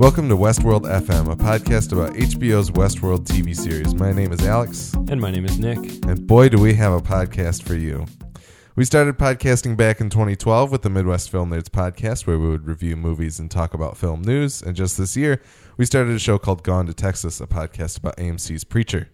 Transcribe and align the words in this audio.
Welcome 0.00 0.30
to 0.30 0.34
Westworld 0.34 0.90
FM, 0.90 1.30
a 1.30 1.36
podcast 1.36 1.92
about 1.92 2.14
HBO's 2.14 2.70
Westworld 2.70 3.26
TV 3.26 3.54
series. 3.54 3.94
My 3.94 4.12
name 4.12 4.32
is 4.32 4.42
Alex, 4.46 4.94
And 4.94 5.20
my 5.20 5.30
name 5.30 5.44
is 5.44 5.58
Nick. 5.58 5.76
and 6.06 6.26
boy, 6.26 6.48
do 6.48 6.58
we 6.58 6.72
have 6.72 6.94
a 6.94 7.02
podcast 7.02 7.64
for 7.64 7.74
you. 7.74 8.06
We 8.76 8.86
started 8.86 9.18
podcasting 9.18 9.76
back 9.76 10.00
in 10.00 10.08
2012 10.08 10.72
with 10.72 10.80
the 10.80 10.88
Midwest 10.88 11.28
Film 11.30 11.50
Nerds 11.50 11.68
podcast, 11.68 12.26
where 12.26 12.38
we 12.38 12.48
would 12.48 12.66
review 12.66 12.96
movies 12.96 13.38
and 13.38 13.50
talk 13.50 13.74
about 13.74 13.98
film 13.98 14.22
news. 14.22 14.62
And 14.62 14.74
just 14.74 14.96
this 14.96 15.18
year, 15.18 15.42
we 15.76 15.84
started 15.84 16.16
a 16.16 16.18
show 16.18 16.38
called 16.38 16.62
Gone 16.62 16.86
to 16.86 16.94
Texas, 16.94 17.38
a 17.38 17.46
podcast 17.46 17.98
about 17.98 18.16
AMC's 18.16 18.64
Preacher. 18.64 19.10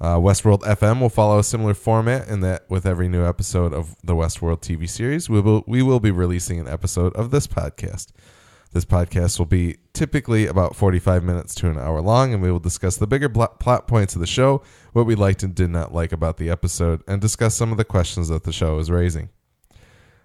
Uh, 0.00 0.16
Westworld 0.16 0.62
FM 0.62 1.00
will 1.02 1.10
follow 1.10 1.40
a 1.40 1.44
similar 1.44 1.74
format 1.74 2.26
in 2.28 2.40
that 2.40 2.64
with 2.70 2.86
every 2.86 3.06
new 3.06 3.26
episode 3.26 3.74
of 3.74 3.96
the 4.02 4.14
Westworld 4.14 4.62
TV 4.62 4.88
series, 4.88 5.28
we 5.28 5.42
will, 5.42 5.62
we 5.66 5.82
will 5.82 6.00
be 6.00 6.10
releasing 6.10 6.58
an 6.58 6.68
episode 6.68 7.14
of 7.16 7.30
this 7.30 7.46
podcast. 7.46 8.12
This 8.72 8.86
podcast 8.86 9.38
will 9.38 9.46
be 9.46 9.76
typically 9.92 10.46
about 10.46 10.74
45 10.74 11.22
minutes 11.22 11.54
to 11.56 11.68
an 11.68 11.76
hour 11.76 12.00
long, 12.00 12.32
and 12.32 12.42
we 12.42 12.50
will 12.50 12.58
discuss 12.58 12.96
the 12.96 13.06
bigger 13.06 13.28
bl- 13.28 13.44
plot 13.44 13.86
points 13.86 14.14
of 14.14 14.20
the 14.20 14.26
show, 14.26 14.62
what 14.94 15.04
we 15.04 15.14
liked 15.14 15.42
and 15.42 15.54
did 15.54 15.68
not 15.68 15.92
like 15.92 16.10
about 16.10 16.38
the 16.38 16.48
episode, 16.48 17.02
and 17.06 17.20
discuss 17.20 17.54
some 17.54 17.70
of 17.70 17.76
the 17.76 17.84
questions 17.84 18.28
that 18.28 18.44
the 18.44 18.52
show 18.52 18.78
is 18.78 18.90
raising. 18.90 19.28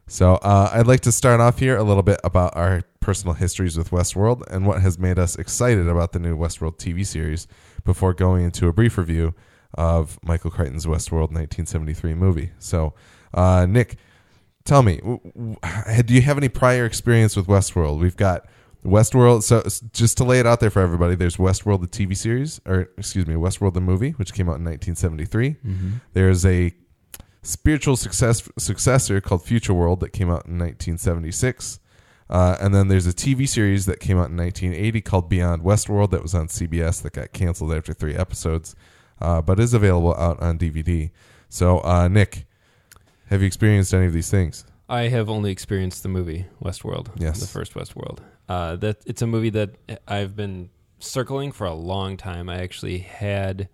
So, 0.07 0.35
uh, 0.35 0.69
I'd 0.71 0.87
like 0.87 1.01
to 1.01 1.11
start 1.11 1.41
off 1.41 1.59
here 1.59 1.75
a 1.75 1.83
little 1.83 2.03
bit 2.03 2.21
about 2.23 2.55
our 2.55 2.83
personal 3.01 3.33
histories 3.33 3.77
with 3.77 3.89
Westworld 3.89 4.41
and 4.49 4.65
what 4.65 4.81
has 4.81 4.97
made 4.97 5.19
us 5.19 5.35
excited 5.35 5.89
about 5.89 6.13
the 6.13 6.19
new 6.19 6.37
Westworld 6.37 6.77
TV 6.77 7.05
series 7.05 7.47
before 7.83 8.13
going 8.13 8.45
into 8.45 8.69
a 8.69 8.73
brief 8.73 8.97
review 8.97 9.35
of 9.73 10.17
Michael 10.23 10.51
Crichton's 10.51 10.85
Westworld 10.85 11.33
1973 11.33 12.13
movie. 12.13 12.51
So, 12.59 12.93
uh, 13.33 13.65
Nick, 13.65 13.97
tell 14.67 14.83
me, 14.83 14.99
do 16.05 16.13
you 16.13 16.21
have 16.21 16.37
any 16.37 16.49
prior 16.49 16.85
experience 16.85 17.35
with 17.35 17.47
Westworld? 17.47 17.99
We've 17.99 18.17
got 18.17 18.45
Westworld. 18.85 19.43
So 19.43 19.63
just 19.93 20.17
to 20.17 20.23
lay 20.23 20.39
it 20.39 20.45
out 20.45 20.59
there 20.59 20.69
for 20.69 20.81
everybody, 20.81 21.15
there's 21.15 21.37
Westworld 21.37 21.81
the 21.81 21.87
TV 21.87 22.15
series, 22.15 22.61
or 22.65 22.89
excuse 22.97 23.25
me, 23.25 23.35
Westworld 23.35 23.73
the 23.73 23.81
movie, 23.81 24.11
which 24.11 24.33
came 24.33 24.47
out 24.47 24.59
in 24.59 24.65
1973. 24.65 25.55
There's 26.13 26.45
a 26.45 26.73
spiritual 27.41 27.95
success 27.95 28.47
successor 28.57 29.21
called 29.21 29.43
Future 29.43 29.73
World 29.73 30.01
that 30.01 30.09
came 30.09 30.27
out 30.27 30.45
in 30.45 30.59
1976. 30.59 31.79
Uh, 32.29 32.57
and 32.59 32.75
then 32.75 32.89
there's 32.89 33.07
a 33.07 33.13
TV 33.13 33.47
series 33.47 33.85
that 33.85 34.01
came 34.01 34.17
out 34.17 34.29
in 34.29 34.35
1980 34.35 34.99
called 35.01 35.29
Beyond 35.29 35.63
Westworld 35.63 36.11
that 36.11 36.21
was 36.21 36.35
on 36.35 36.47
CBS 36.47 37.01
that 37.03 37.13
got 37.13 37.31
canceled 37.31 37.73
after 37.73 37.93
three 37.93 38.15
episodes, 38.15 38.75
uh, 39.21 39.41
but 39.41 39.61
is 39.61 39.73
available 39.73 40.13
out 40.15 40.37
on 40.41 40.59
DVD. 40.59 41.09
So, 41.47 41.79
uh, 41.85 42.09
Nick, 42.09 42.46
have 43.29 43.41
you 43.41 43.47
experienced 43.47 43.93
any 43.93 44.05
of 44.05 44.13
these 44.13 44.29
things? 44.29 44.65
I 44.89 45.03
have 45.09 45.29
only 45.29 45.51
experienced 45.51 46.03
the 46.03 46.09
movie 46.09 46.45
Westworld. 46.63 47.09
Yes. 47.17 47.39
The 47.39 47.47
first 47.47 47.73
Westworld. 47.73 48.19
Uh, 48.47 48.77
that 48.77 48.97
it's 49.05 49.21
a 49.21 49.27
movie 49.27 49.49
that 49.49 49.75
I've 50.07 50.35
been 50.35 50.69
circling 50.99 51.51
for 51.51 51.67
a 51.67 51.73
long 51.73 52.15
time. 52.17 52.49
I 52.49 52.61
actually 52.61 52.99
had 52.99 53.69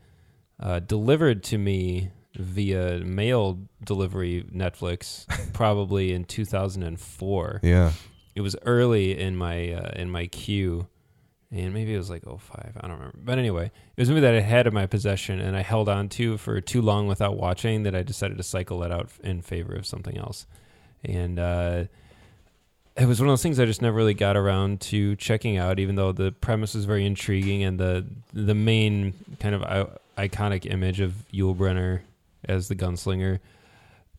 uh, 0.59 0.79
delivered 0.79 1.43
to 1.43 1.57
me 1.57 2.09
via 2.35 2.99
mail 2.99 3.59
delivery 3.83 4.43
Netflix 4.53 5.27
probably 5.53 6.13
in 6.13 6.25
2004. 6.25 7.59
Yeah. 7.61 7.91
It 8.35 8.41
was 8.41 8.55
early 8.65 9.17
in 9.19 9.35
my 9.35 9.73
uh, 9.73 9.91
in 9.95 10.09
my 10.09 10.25
queue, 10.25 10.87
and 11.53 11.73
maybe 11.73 11.93
it 11.93 11.97
was 11.97 12.09
like 12.09 12.23
05. 12.23 12.77
I 12.77 12.87
don't 12.87 12.97
remember. 12.97 13.17
But 13.23 13.37
anyway, 13.37 13.65
it 13.65 14.01
was 14.01 14.09
a 14.09 14.11
movie 14.11 14.21
that 14.21 14.33
I 14.33 14.41
had 14.41 14.65
in 14.65 14.73
my 14.73 14.87
possession, 14.87 15.39
and 15.39 15.55
I 15.55 15.61
held 15.61 15.87
on 15.87 16.09
to 16.09 16.37
for 16.37 16.59
too 16.59 16.81
long 16.81 17.07
without 17.07 17.37
watching 17.37 17.83
that 17.83 17.95
I 17.95 18.01
decided 18.01 18.37
to 18.37 18.43
cycle 18.43 18.83
it 18.83 18.91
out 18.91 19.09
in 19.23 19.41
favor 19.41 19.73
of 19.73 19.85
something 19.85 20.17
else. 20.17 20.47
And 21.03 21.37
uh, 21.37 21.83
it 22.97 23.05
was 23.05 23.19
one 23.19 23.29
of 23.29 23.33
those 23.33 23.43
things 23.43 23.59
I 23.59 23.65
just 23.65 23.81
never 23.81 23.95
really 23.95 24.15
got 24.15 24.35
around 24.35 24.81
to 24.81 25.15
checking 25.15 25.57
out, 25.57 25.77
even 25.77 25.95
though 25.95 26.11
the 26.11 26.31
premise 26.31 26.73
was 26.73 26.85
very 26.85 27.05
intriguing 27.05 27.63
and 27.63 27.79
the 27.79 28.05
the 28.33 28.55
main 28.55 29.13
kind 29.39 29.53
of 29.53 29.99
iconic 30.17 30.65
image 30.65 30.99
of 31.01 31.13
Yul 31.31 31.55
Brynner 31.55 32.01
as 32.45 32.67
the 32.67 32.75
gunslinger 32.75 33.39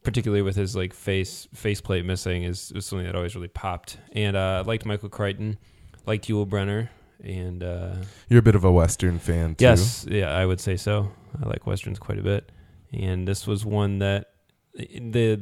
particularly 0.02 0.42
with 0.42 0.54
his 0.54 0.76
like 0.76 0.92
face 0.92 1.48
faceplate 1.54 2.04
missing 2.04 2.44
is, 2.44 2.70
is 2.72 2.84
something 2.84 3.06
that 3.06 3.16
always 3.16 3.34
really 3.34 3.48
popped. 3.48 3.96
And 4.12 4.36
uh, 4.36 4.62
I 4.64 4.68
liked 4.68 4.84
Michael 4.84 5.08
Crichton, 5.08 5.56
liked 6.04 6.28
Yul 6.28 6.46
Brynner, 6.46 6.90
and 7.22 7.62
uh, 7.62 7.94
You're 8.28 8.40
a 8.40 8.42
bit 8.42 8.54
of 8.54 8.64
a 8.64 8.72
Western 8.72 9.18
fan, 9.18 9.54
too. 9.54 9.64
yes, 9.64 10.06
yeah, 10.10 10.30
I 10.30 10.46
would 10.46 10.60
say 10.60 10.76
so. 10.76 11.10
I 11.42 11.48
like 11.48 11.66
westerns 11.66 11.98
quite 11.98 12.18
a 12.18 12.22
bit, 12.22 12.50
and 12.92 13.26
this 13.26 13.46
was 13.46 13.64
one 13.64 13.98
that 13.98 14.30
the 14.74 15.40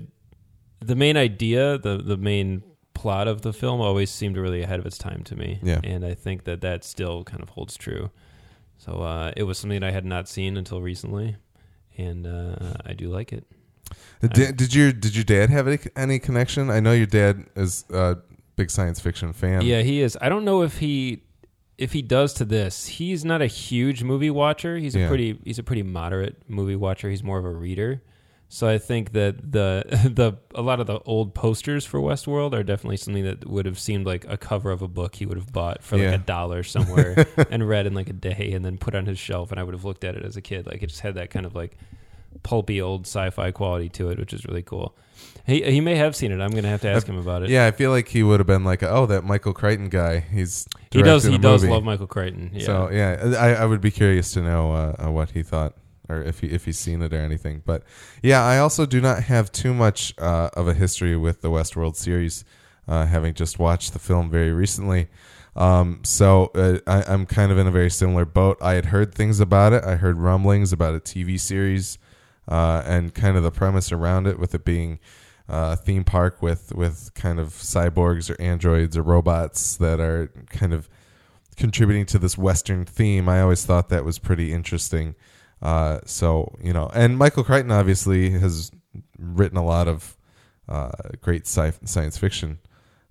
the 0.81 0.97
main 0.97 1.17
idea, 1.17 1.79
the 1.79 1.99
the 1.99 2.17
main 2.17 2.63
plot 2.95 3.27
of 3.29 3.43
the 3.43 3.53
film 3.53 3.81
always 3.81 4.11
seemed 4.11 4.37
really 4.37 4.63
ahead 4.63 4.79
of 4.79 4.87
its 4.87 4.99
time 4.99 5.23
to 5.25 5.35
me. 5.37 5.59
Yeah. 5.63 5.81
and 5.83 6.05
I 6.05 6.15
think 6.15 6.45
that 6.45 6.61
that 6.61 6.85
still 6.85 7.25
kind 7.25 7.43
of 7.43 7.49
holds 7.51 7.77
true. 7.77 8.11
So 8.79 9.01
uh, 9.03 9.33
it 9.37 9.45
was 9.45 9.59
something 9.59 9.81
that 9.81 9.87
I 9.87 9.93
had 9.93 10.05
not 10.05 10.29
seen 10.29 10.57
until 10.57 10.81
recently, 10.83 11.37
and 11.97 12.27
uh, 12.27 12.75
I 12.85 12.95
do 12.95 13.09
like 13.09 13.33
it. 13.33 13.45
Did, 14.21 14.57
did 14.57 14.75
your 14.75 14.93
did 14.93 15.15
your 15.15 15.25
dad 15.25 15.51
have 15.51 15.69
any, 15.69 15.79
any 15.97 16.19
connection? 16.19 16.71
I 16.71 16.81
know 16.81 16.93
your 16.93 17.07
dad 17.07 17.45
is 17.57 17.85
a 17.91 18.17
big 18.57 18.71
science 18.71 19.01
fiction 19.01 19.33
fan. 19.33 19.63
Yeah, 19.63 19.83
he 19.83 20.01
is. 20.01 20.17
I 20.21 20.29
don't 20.29 20.45
know 20.45 20.63
if 20.63 20.79
he 20.79 21.23
if 21.83 21.93
he 21.93 22.03
does 22.03 22.33
to 22.35 22.45
this. 22.45 22.87
He's 22.87 23.25
not 23.25 23.43
a 23.43 23.47
huge 23.47 24.03
movie 24.03 24.31
watcher. 24.31 24.77
He's 24.79 24.95
Yeah. 24.95 25.05
a 25.07 25.09
pretty 25.09 25.39
he's 25.45 25.59
a 25.59 25.63
pretty 25.63 25.83
moderate 25.83 26.37
movie 26.49 26.77
watcher. 26.77 27.11
He's 27.11 27.23
more 27.23 27.39
of 27.39 27.45
a 27.45 27.51
reader. 27.53 28.03
So 28.49 28.69
I 28.69 28.77
think 28.77 29.13
that 29.13 29.51
the 29.53 29.85
the 30.15 30.39
a 30.55 30.63
lot 30.63 30.79
of 30.81 30.87
the 30.87 30.99
old 31.01 31.35
posters 31.35 31.85
for 31.87 32.01
Westworld 32.01 32.53
are 32.53 32.63
definitely 32.63 32.99
something 32.99 33.25
that 33.25 33.49
would 33.49 33.65
have 33.67 33.79
seemed 33.79 34.05
like 34.07 34.25
a 34.29 34.37
cover 34.37 34.71
of 34.71 34.83
a 34.83 34.89
book 34.89 35.15
he 35.17 35.25
would 35.27 35.39
have 35.39 35.53
bought 35.53 35.83
for 35.83 35.97
like 35.97 36.05
Yeah. 36.05 36.15
a 36.15 36.19
dollar 36.19 36.63
somewhere 36.63 37.27
and 37.51 37.67
read 37.69 37.87
in 37.87 37.95
like 37.95 38.11
a 38.11 38.13
day 38.13 38.53
and 38.55 38.65
then 38.65 38.77
put 38.79 38.95
on 38.95 39.07
his 39.07 39.19
shelf 39.19 39.51
and 39.51 39.59
I 39.59 39.63
would 39.63 39.75
have 39.75 39.85
looked 39.85 40.05
at 40.05 40.15
it 40.17 40.23
as 40.25 40.37
a 40.37 40.43
kid. 40.43 40.67
Like 40.67 40.83
it 40.83 40.89
just 40.89 41.01
had 41.01 41.15
that 41.15 41.31
kind 41.31 41.47
of 41.47 41.55
like 41.55 41.77
pulpy 42.43 42.81
old 42.81 43.07
sci-fi 43.07 43.51
quality 43.51 43.89
to 43.91 44.11
it, 44.11 44.19
which 44.19 44.33
is 44.33 44.45
really 44.45 44.63
cool. 44.63 44.97
He 45.47 45.63
he 45.63 45.81
may 45.81 45.97
have 45.97 46.15
seen 46.15 46.31
it. 46.31 46.41
I'm 46.41 46.51
gonna 46.51 46.69
have 46.69 46.83
to 46.83 46.89
ask 46.89 47.07
him 47.07 47.19
about 47.19 47.43
it. 47.43 47.51
Yeah, 47.51 47.67
I 47.67 47.73
feel 47.73 47.91
like 47.91 48.09
he 48.09 48.23
would 48.23 48.39
have 48.39 48.47
been 48.47 48.65
like, 48.65 48.83
"Oh, 48.83 49.07
that 49.07 49.25
Michael 49.25 49.53
Crichton 49.53 49.89
guy. 49.89 50.21
He's 50.21 50.69
he 50.91 51.03
does. 51.03 51.25
He 51.25 51.39
does 51.39 51.63
movie." 51.63 51.73
love 51.73 51.85
Michael 51.85 52.07
Crichton. 52.07 52.51
Yeah. 52.55 52.65
So 52.65 52.91
yeah, 52.91 53.35
I, 53.39 53.55
I 53.55 53.67
would 53.67 53.81
be 53.81 53.91
curious 53.91 54.33
to 54.33 54.43
know 54.43 54.73
uh, 54.73 55.07
uh, 55.07 55.11
what 55.11 55.31
he 55.31 55.43
thought, 55.43 55.75
or 56.09 56.23
if 56.23 56.41
he 56.41 56.49
if 56.49 56.65
he's 56.65 56.79
seen 56.79 57.03
it 57.03 57.13
or 57.13 57.19
anything. 57.19 57.63
But 57.65 57.83
yeah, 58.23 58.45
I 58.45 58.59
also 58.59 58.87
do 58.87 59.01
not 59.01 59.25
have 59.25 59.51
too 59.51 59.75
much 59.75 60.15
uh, 60.19 60.51
of 60.55 60.69
a 60.69 60.75
history 60.75 61.17
with 61.17 61.41
the 61.41 61.51
Westworld 61.51 61.97
series, 61.97 62.45
uh, 62.87 63.07
having 63.07 63.35
just 63.35 63.59
watched 63.59 63.93
the 63.93 63.99
film 63.99 64.31
very 64.31 64.53
recently. 64.53 65.09
Um, 65.55 66.01
so 66.05 66.51
uh, 66.55 66.79
I, 66.87 67.03
I'm 67.13 67.27
kind 67.27 67.53
of 67.53 67.59
in 67.59 67.67
a 67.67 67.71
very 67.71 67.91
similar 67.91 68.25
boat. 68.25 68.59
I 68.63 68.75
had 68.75 68.87
heard 68.87 69.15
things 69.15 69.41
about 69.41 69.73
it. 69.73 69.85
I 69.85 69.97
heard 69.97 70.19
rumblings 70.19 70.73
about 70.73 70.95
a 70.95 71.01
TV 71.01 71.39
series, 71.39 71.99
uh, 72.49 72.83
and 72.87 73.15
kind 73.15 73.37
of 73.37 73.43
the 73.43 73.51
premise 73.51 73.93
around 73.93 74.27
it, 74.27 74.39
with 74.39 74.55
it 74.55 74.65
being 74.65 74.99
uh, 75.49 75.77
theme 75.77 76.05
park 76.05 76.41
with 76.41 76.75
with 76.75 77.13
kind 77.15 77.39
of 77.39 77.49
cyborgs 77.49 78.31
or 78.31 78.41
androids 78.41 78.97
or 78.97 79.03
robots 79.03 79.77
that 79.77 80.01
are 80.01 80.33
kind 80.51 80.73
of 80.73 80.89
contributing 81.57 82.07
to 82.07 82.19
this 82.19 82.39
Western 82.39 82.85
theme. 82.85 83.29
I 83.29 83.41
always 83.41 83.65
thought 83.65 83.89
that 83.91 84.05
was 84.05 84.19
pretty 84.19 84.53
interesting. 84.53 85.15
Uh, 85.61 86.01
so 86.05 86.57
you 86.63 86.73
know, 86.73 86.91
and 86.95 87.19
Michael 87.19 87.45
Crichton 87.45 87.71
obviously 87.71 88.31
has 88.31 88.71
written 89.19 89.57
a 89.59 89.65
lot 89.65 89.89
of 89.89 90.17
uh, 90.69 90.91
great 91.21 91.47
sci- 91.47 91.79
science 91.85 92.17
fiction, 92.17 92.59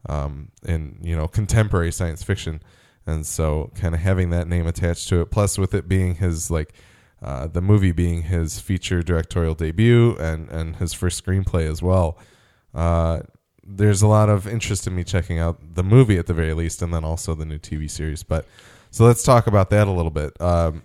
um, 0.09 0.49
and 0.65 0.97
you 1.01 1.15
know, 1.15 1.27
contemporary 1.27 1.91
science 1.91 2.23
fiction, 2.23 2.61
and 3.05 3.25
so 3.25 3.71
kind 3.75 3.93
of 3.93 4.01
having 4.01 4.31
that 4.31 4.47
name 4.47 4.67
attached 4.67 5.07
to 5.09 5.21
it, 5.21 5.31
plus 5.31 5.57
with 5.57 5.73
it 5.73 5.87
being 5.87 6.15
his 6.15 6.49
like. 6.51 6.73
Uh, 7.21 7.47
the 7.47 7.61
movie 7.61 7.91
being 7.91 8.23
his 8.23 8.59
feature 8.59 9.03
directorial 9.03 9.53
debut 9.53 10.15
and, 10.17 10.49
and 10.49 10.77
his 10.77 10.91
first 10.91 11.23
screenplay 11.23 11.69
as 11.69 11.81
well. 11.81 12.17
Uh, 12.73 13.19
there's 13.63 14.01
a 14.01 14.07
lot 14.07 14.27
of 14.27 14.47
interest 14.47 14.87
in 14.87 14.95
me 14.95 15.03
checking 15.03 15.37
out 15.37 15.75
the 15.75 15.83
movie 15.83 16.17
at 16.17 16.25
the 16.25 16.33
very 16.33 16.53
least, 16.53 16.81
and 16.81 16.93
then 16.93 17.03
also 17.03 17.35
the 17.35 17.45
new 17.45 17.59
TV 17.59 17.89
series. 17.89 18.23
But 18.23 18.45
so 18.89 19.05
let's 19.05 19.23
talk 19.23 19.45
about 19.45 19.69
that 19.69 19.87
a 19.87 19.91
little 19.91 20.11
bit. 20.11 20.39
Um, 20.41 20.81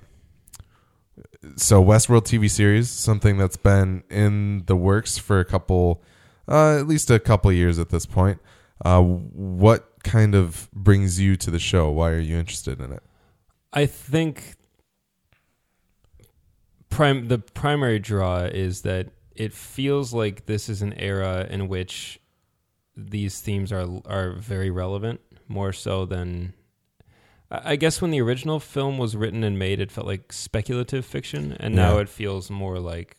so 1.56 1.82
Westworld 1.82 2.24
TV 2.24 2.50
series, 2.50 2.90
something 2.90 3.38
that's 3.38 3.56
been 3.56 4.02
in 4.10 4.64
the 4.66 4.76
works 4.76 5.16
for 5.16 5.40
a 5.40 5.44
couple, 5.44 6.02
uh, 6.48 6.78
at 6.78 6.86
least 6.86 7.10
a 7.10 7.18
couple 7.18 7.50
years 7.50 7.78
at 7.78 7.88
this 7.88 8.04
point. 8.04 8.40
Uh, 8.84 9.00
what 9.00 9.90
kind 10.04 10.34
of 10.34 10.70
brings 10.72 11.18
you 11.18 11.36
to 11.36 11.50
the 11.50 11.58
show? 11.58 11.90
Why 11.90 12.10
are 12.10 12.18
you 12.18 12.36
interested 12.36 12.80
in 12.80 12.92
it? 12.92 13.02
I 13.72 13.86
think 13.86 14.56
prime 16.90 17.28
the 17.28 17.38
primary 17.38 17.98
draw 17.98 18.40
is 18.44 18.82
that 18.82 19.08
it 19.34 19.52
feels 19.52 20.14
like 20.14 20.46
this 20.46 20.68
is 20.68 20.82
an 20.82 20.92
era 20.94 21.46
in 21.48 21.68
which 21.68 22.20
these 22.96 23.40
themes 23.40 23.72
are 23.72 23.86
are 24.06 24.32
very 24.32 24.70
relevant 24.70 25.20
more 25.48 25.72
so 25.72 26.04
than 26.04 26.54
I 27.50 27.76
guess 27.76 28.02
when 28.02 28.10
the 28.10 28.20
original 28.20 28.58
film 28.58 28.98
was 28.98 29.14
written 29.14 29.44
and 29.44 29.58
made 29.58 29.78
it 29.80 29.92
felt 29.92 30.06
like 30.06 30.32
speculative 30.32 31.04
fiction 31.04 31.52
and 31.60 31.74
now 31.74 31.98
it 31.98 32.08
feels 32.08 32.50
more 32.50 32.80
like 32.80 33.16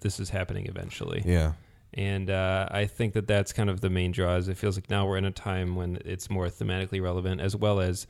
this 0.00 0.18
is 0.20 0.30
happening 0.30 0.66
eventually. 0.66 1.22
Yeah, 1.24 1.52
And 1.94 2.30
uh, 2.30 2.68
I 2.70 2.86
think 2.86 3.14
that 3.14 3.26
that's 3.26 3.52
kind 3.52 3.70
of 3.70 3.80
the 3.80 3.90
main 3.90 4.12
draw. 4.12 4.36
Is 4.36 4.48
it 4.48 4.56
feels 4.56 4.76
like 4.76 4.90
now 4.90 5.06
we're 5.06 5.16
in 5.16 5.24
a 5.24 5.30
time 5.30 5.76
when 5.76 5.98
it's 6.04 6.30
more 6.30 6.48
thematically 6.48 7.02
relevant, 7.02 7.40
as 7.40 7.56
well 7.56 7.80
as 7.80 8.06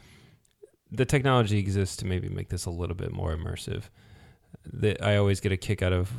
the 0.90 1.04
technology 1.04 1.58
exists 1.58 1.96
to 1.96 2.06
maybe 2.06 2.28
make 2.28 2.48
this 2.48 2.64
a 2.66 2.70
little 2.70 2.96
bit 2.96 3.12
more 3.12 3.36
immersive. 3.36 3.84
The, 4.70 5.02
I 5.04 5.16
always 5.16 5.40
get 5.40 5.52
a 5.52 5.56
kick 5.56 5.82
out 5.82 5.92
of 5.92 6.12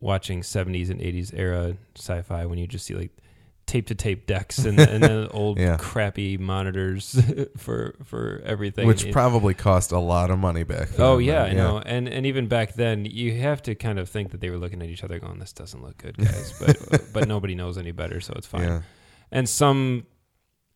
watching 0.00 0.42
70s 0.42 0.90
and 0.90 1.00
80s 1.00 1.32
era 1.34 1.76
sci-fi 1.96 2.44
when 2.46 2.58
you 2.58 2.66
just 2.66 2.84
see 2.86 2.94
like 2.94 3.10
tape 3.66 3.86
to 3.88 3.94
tape 3.96 4.26
decks 4.26 4.58
and, 4.58 4.78
and 4.78 5.02
then 5.02 5.26
old 5.32 5.58
Yeah. 5.58 5.76
crappy 5.78 6.36
monitors 6.38 7.20
for 7.56 7.96
for 8.04 8.40
everything. 8.44 8.86
Which 8.86 9.04
It- 9.06 9.12
probably 9.12 9.54
cost 9.54 9.92
a 9.92 9.98
lot 9.98 10.30
of 10.30 10.38
money 10.38 10.62
back 10.62 10.90
then. 10.90 11.04
Oh 11.06 11.18
yeah, 11.18 11.42
I 11.44 11.52
know. 11.52 11.78
And 11.84 12.06
and 12.08 12.26
even 12.26 12.46
back 12.48 12.74
then, 12.74 13.04
you 13.06 13.32
have 13.40 13.62
to 13.62 13.74
kind 13.74 13.98
of 13.98 14.08
think 14.08 14.30
that 14.30 14.40
they 14.40 14.50
were 14.50 14.58
looking 14.58 14.82
at 14.82 14.88
each 14.88 15.02
other, 15.02 15.18
going, 15.18 15.38
"This 15.38 15.52
doesn't 15.52 15.82
look 15.82 15.96
good, 15.98 16.16
guys." 16.18 16.54
But 16.60 17.02
but 17.12 17.26
nobody 17.28 17.54
knows 17.54 17.76
any 17.78 17.92
better, 17.92 18.20
so 18.20 18.34
it's 18.36 18.46
fine. 18.46 18.62
Yeah. 18.68 18.82
And 19.32 19.48
some 19.48 20.06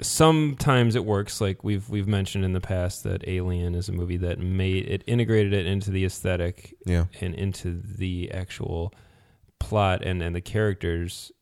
sometimes 0.00 0.94
it 0.96 1.04
works. 1.04 1.40
Like 1.40 1.62
we've 1.64 1.88
we've 1.88 2.08
mentioned 2.08 2.44
in 2.44 2.52
the 2.52 2.60
past 2.60 3.04
that 3.04 3.26
Alien 3.28 3.74
is 3.74 3.88
a 3.88 3.92
movie 3.92 4.16
that 4.18 4.38
made 4.38 4.88
it 4.88 5.02
integrated 5.06 5.52
it 5.52 5.66
into 5.66 5.90
the 5.90 6.04
aesthetic 6.04 6.74
Yeah. 6.86 7.06
and 7.20 7.34
into 7.34 7.80
the 7.80 8.30
actual 8.32 8.92
plot 9.58 10.02
and 10.02 10.22
and 10.22 10.34
the 10.34 10.40
characters 10.40 11.32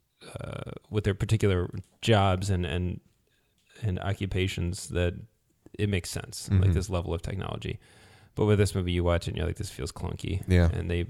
uh, 0.41 0.73
with 0.91 1.05
their 1.05 1.15
particular 1.15 1.71
jobs 2.03 2.51
and 2.51 2.67
and 2.67 3.01
and 3.83 3.99
occupations 4.01 4.89
that 4.89 5.15
it 5.79 5.89
makes 5.89 6.11
sense 6.11 6.49
like 6.51 6.71
Mhm. 6.71 6.75
this 6.75 6.91
level 6.91 7.15
of 7.15 7.23
technology 7.23 7.79
but 8.35 8.45
with 8.47 8.59
this 8.59 8.75
movie 8.75 8.91
you 8.91 9.05
watch 9.05 9.29
it 9.29 9.31
and 9.31 9.37
you're 9.37 9.47
like 9.47 9.57
this 9.57 9.71
feels 9.71 9.93
clunky 9.93 10.43
Yeah. 10.49 10.69
and 10.73 10.91
they 10.91 11.07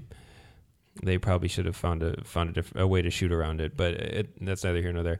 they 1.03 1.17
probably 1.17 1.47
should 1.47 1.65
have 1.65 1.75
found 1.75 2.03
a 2.03 2.23
found 2.23 2.51
a, 2.51 2.53
diff- 2.53 2.75
a 2.75 2.85
way 2.85 3.01
to 3.01 3.09
shoot 3.09 3.31
around 3.31 3.59
it 3.59 3.75
but 3.75 3.93
it, 3.95 4.45
that's 4.45 4.63
neither 4.63 4.81
here 4.81 4.93
nor 4.93 5.01
there 5.01 5.19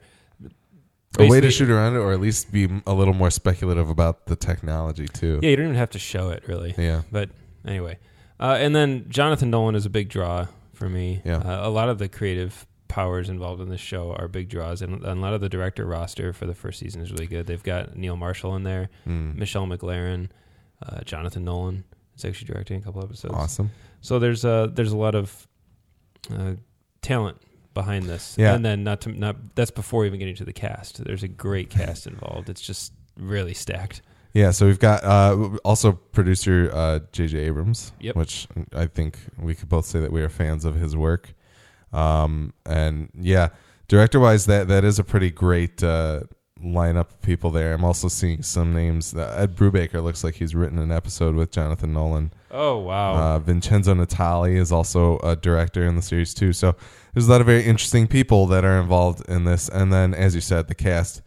A 1.18 1.28
way 1.28 1.42
to 1.42 1.50
shoot 1.50 1.70
around 1.70 1.96
it, 1.96 2.00
or 2.00 2.14
at 2.14 2.22
least 2.22 2.52
be 2.52 2.68
a 2.86 2.94
little 2.94 3.14
more 3.16 3.32
speculative 3.32 3.90
about 3.90 4.28
the 4.28 4.36
technology 4.36 5.08
too. 5.08 5.40
yeah 5.42 5.50
you 5.50 5.56
don't 5.56 5.66
even 5.66 5.76
have 5.78 5.90
to 5.92 6.00
show 6.00 6.30
it 6.30 6.44
really 6.48 6.76
Yeah. 6.78 7.02
But 7.12 7.30
anyway, 7.66 7.98
uh, 8.40 8.58
and 8.60 8.76
then 8.76 9.06
Jonathan 9.10 9.50
Nolan 9.50 9.76
is 9.76 9.86
a 9.86 9.90
big 9.90 10.10
draw 10.10 10.48
for 10.74 10.88
me. 10.88 11.22
Yeah. 11.26 11.38
Uh, 11.38 11.68
a 11.68 11.70
lot 11.70 11.90
of 11.90 11.98
the 11.98 12.08
creative 12.08 12.66
powers 12.88 13.30
involved 13.30 13.62
in 13.62 13.70
this 13.70 13.82
show 13.82 14.14
are 14.14 14.28
big 14.28 14.50
draws, 14.50 14.82
and, 14.82 14.94
and 15.04 15.06
a 15.20 15.22
lot 15.22 15.34
of 15.34 15.42
the 15.42 15.50
director 15.50 15.86
roster 15.86 16.32
for 16.32 16.46
the 16.46 16.56
first 16.56 16.80
season 16.80 17.02
is 17.02 17.12
really 17.12 17.28
good. 17.28 17.48
They've 17.48 17.62
got 17.62 17.96
Neil 17.96 18.16
Marshall 18.16 18.56
in 18.56 18.64
there, 18.64 18.90
Mm. 19.08 19.36
Michelle 19.36 19.66
MacLaren, 19.68 20.30
uh, 20.86 21.02
Jonathan 21.02 21.44
Nolan 21.44 21.84
is 22.16 22.24
actually 22.24 22.48
directing 22.54 22.80
a 22.80 22.82
couple 22.84 23.04
episodes. 23.04 23.34
Awesome. 23.34 23.72
So 24.02 24.20
there's 24.20 24.46
uh 24.46 24.68
there's 24.74 24.92
a 24.94 24.98
lot 24.98 25.16
of 25.16 25.48
uh, 26.34 26.54
talent 27.02 27.38
behind 27.74 28.06
this. 28.06 28.36
Yeah. 28.38 28.54
And 28.56 28.64
then 28.66 28.84
not 28.84 29.02
to 29.02 29.10
not 29.12 29.56
that's 29.56 29.72
before 29.72 30.06
even 30.06 30.20
getting 30.20 30.36
to 30.36 30.46
the 30.46 30.54
cast. 30.54 31.04
There's 31.04 31.24
a 31.24 31.28
great 31.28 31.70
cast 31.80 32.08
involved. 32.08 32.50
It's 32.50 32.62
just 32.62 32.94
really 33.18 33.54
stacked. 33.54 34.02
Yeah, 34.34 34.52
so 34.52 34.68
we've 34.68 34.80
got 34.80 35.04
uh, 35.04 35.58
also 35.66 35.94
producer 35.94 36.70
uh, 36.72 37.00
J.J. 37.12 37.40
Abrams, 37.40 37.94
Yep. 38.00 38.16
which 38.16 38.48
I 38.76 38.86
think 38.86 39.18
we 39.40 39.56
could 39.56 39.70
both 39.70 39.88
say 39.88 40.00
that 40.02 40.12
we 40.12 40.22
are 40.22 40.30
fans 40.30 40.66
of 40.66 40.76
his 40.76 40.96
work. 40.96 41.34
Um, 41.92 42.54
and 42.66 43.10
yeah, 43.20 43.50
director 43.88 44.20
wise, 44.20 44.46
that 44.46 44.68
that 44.68 44.84
is 44.84 45.00
a 45.00 45.04
pretty 45.04 45.32
great 45.32 45.82
uh, 45.82 46.22
lineup 46.64 47.10
of 47.10 47.22
people 47.24 47.50
there. 47.50 47.74
I'm 47.74 47.84
also 47.84 48.08
seeing 48.08 48.44
some 48.44 48.72
names. 48.74 49.16
Ed 49.16 49.56
Brubaker 49.56 50.04
looks 50.04 50.24
like 50.24 50.36
he's 50.36 50.54
written 50.54 50.78
an 50.78 50.92
episode 50.92 51.34
with 51.36 51.52
Jonathan 51.52 51.94
Nolan. 51.94 52.32
Oh 52.52 52.78
wow. 52.78 53.16
Uh, 53.16 53.40
Vincenzo 53.40 53.96
Natali 53.96 54.56
is 54.58 54.72
also 54.72 55.18
a 55.20 55.36
director 55.36 55.84
in 55.86 55.96
the 55.96 56.02
series 56.04 56.36
too. 56.36 56.54
So 56.54 56.76
there's 57.14 57.28
a 57.28 57.32
lot 57.32 57.42
of 57.42 57.48
very 57.48 57.64
interesting 57.64 58.08
people 58.08 58.46
that 58.48 58.66
are 58.66 58.80
involved 58.80 59.28
in 59.30 59.46
this. 59.46 59.70
And 59.70 59.92
then, 59.92 60.14
as 60.14 60.36
you 60.36 60.42
said, 60.42 60.68
the 60.68 60.76
cast. 60.76 61.22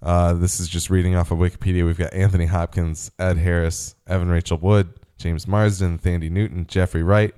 Uh, 0.00 0.32
this 0.32 0.60
is 0.60 0.68
just 0.68 0.90
reading 0.90 1.16
off 1.16 1.30
of 1.30 1.38
Wikipedia. 1.38 1.84
We've 1.84 1.98
got 1.98 2.14
Anthony 2.14 2.46
Hopkins, 2.46 3.10
Ed 3.18 3.38
Harris, 3.38 3.96
Evan 4.06 4.28
Rachel 4.28 4.58
Wood, 4.58 4.90
James 5.16 5.48
Marsden, 5.48 5.98
Thandie 5.98 6.30
Newton, 6.30 6.66
Jeffrey 6.68 7.02
Wright, 7.02 7.34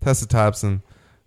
Tessa 0.00 0.26
Thompson, 0.26 0.82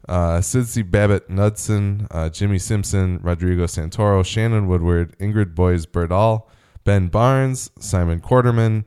uh, 0.08 0.40
Babett 0.40 1.28
Knudsen, 1.28 2.08
uh, 2.12 2.30
Jimmy 2.30 2.58
Simpson, 2.58 3.20
Rodrigo 3.22 3.66
Santoro, 3.66 4.26
Shannon 4.26 4.68
Woodward, 4.68 5.18
Ingrid 5.20 5.54
Bolsø 5.54 5.88
Berdal, 5.88 6.44
Ben 6.86 7.10
Barnes, 7.10 7.70
Simon 7.80 8.22
Quarterman, 8.22 8.86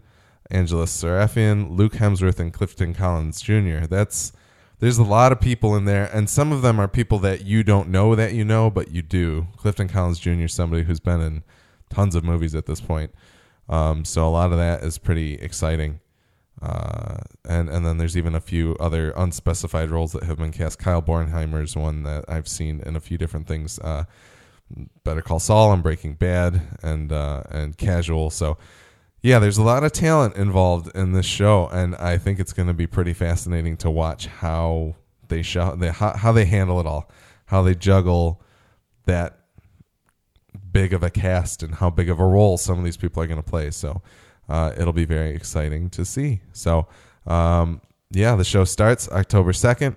Angela 0.50 0.86
Sarafyan, 0.86 1.76
Luke 1.76 1.92
Hemsworth, 1.92 2.40
and 2.40 2.52
Clifton 2.52 2.94
Collins 2.94 3.40
Jr. 3.40 3.86
That's 3.86 4.32
there's 4.80 4.98
a 4.98 5.04
lot 5.04 5.30
of 5.30 5.40
people 5.40 5.76
in 5.76 5.84
there, 5.84 6.10
and 6.12 6.28
some 6.28 6.52
of 6.52 6.62
them 6.62 6.80
are 6.80 6.88
people 6.88 7.18
that 7.20 7.44
you 7.44 7.62
don't 7.62 7.88
know 7.88 8.14
that 8.14 8.32
you 8.32 8.44
know, 8.44 8.70
but 8.70 8.90
you 8.90 9.02
do. 9.02 9.46
Clifton 9.56 9.88
Collins 9.88 10.18
Jr. 10.18 10.30
is 10.42 10.54
somebody 10.54 10.82
who's 10.82 11.00
been 11.00 11.20
in 11.20 11.42
tons 11.90 12.14
of 12.14 12.24
movies 12.24 12.54
at 12.54 12.66
this 12.66 12.80
point, 12.80 13.14
um, 13.68 14.04
so 14.04 14.26
a 14.26 14.30
lot 14.30 14.52
of 14.52 14.58
that 14.58 14.82
is 14.82 14.98
pretty 14.98 15.34
exciting. 15.34 16.00
Uh, 16.62 17.18
and 17.48 17.70
and 17.70 17.86
then 17.86 17.96
there's 17.96 18.16
even 18.16 18.34
a 18.34 18.40
few 18.40 18.76
other 18.78 19.12
unspecified 19.16 19.90
roles 19.90 20.12
that 20.12 20.24
have 20.24 20.36
been 20.36 20.52
cast. 20.52 20.78
Kyle 20.78 21.00
Bornheimer's 21.00 21.74
one 21.74 22.02
that 22.02 22.24
I've 22.28 22.48
seen 22.48 22.82
in 22.84 22.96
a 22.96 23.00
few 23.00 23.16
different 23.16 23.46
things. 23.46 23.78
Uh, 23.78 24.04
Better 25.04 25.22
Call 25.22 25.40
Saul 25.40 25.72
and 25.72 25.82
Breaking 25.82 26.14
Bad 26.14 26.60
and 26.82 27.12
uh, 27.12 27.42
and 27.50 27.76
Casual. 27.76 28.30
So 28.30 28.58
yeah, 29.22 29.38
there's 29.38 29.58
a 29.58 29.62
lot 29.62 29.84
of 29.84 29.92
talent 29.92 30.36
involved 30.36 30.94
in 30.94 31.12
this 31.12 31.26
show, 31.26 31.68
and 31.68 31.94
I 31.96 32.16
think 32.18 32.40
it's 32.40 32.52
going 32.52 32.68
to 32.68 32.74
be 32.74 32.86
pretty 32.86 33.12
fascinating 33.12 33.76
to 33.78 33.90
watch 33.90 34.26
how 34.26 34.96
they 35.28 35.42
show 35.42 35.76
they, 35.76 35.88
how, 35.88 36.16
how 36.16 36.32
they 36.32 36.44
handle 36.44 36.80
it 36.80 36.86
all, 36.86 37.10
how 37.46 37.62
they 37.62 37.74
juggle 37.74 38.42
that 39.06 39.38
big 40.72 40.92
of 40.92 41.02
a 41.02 41.10
cast 41.10 41.62
and 41.62 41.76
how 41.76 41.90
big 41.90 42.08
of 42.08 42.18
a 42.18 42.24
role 42.24 42.56
some 42.56 42.78
of 42.78 42.84
these 42.84 42.96
people 42.96 43.22
are 43.22 43.26
going 43.26 43.42
to 43.42 43.48
play. 43.48 43.70
So 43.70 44.02
uh, 44.48 44.72
it'll 44.76 44.92
be 44.92 45.04
very 45.04 45.30
exciting 45.34 45.90
to 45.90 46.04
see. 46.04 46.40
So 46.52 46.86
um, 47.26 47.80
yeah, 48.10 48.34
the 48.36 48.44
show 48.44 48.64
starts 48.64 49.08
October 49.10 49.52
second. 49.52 49.96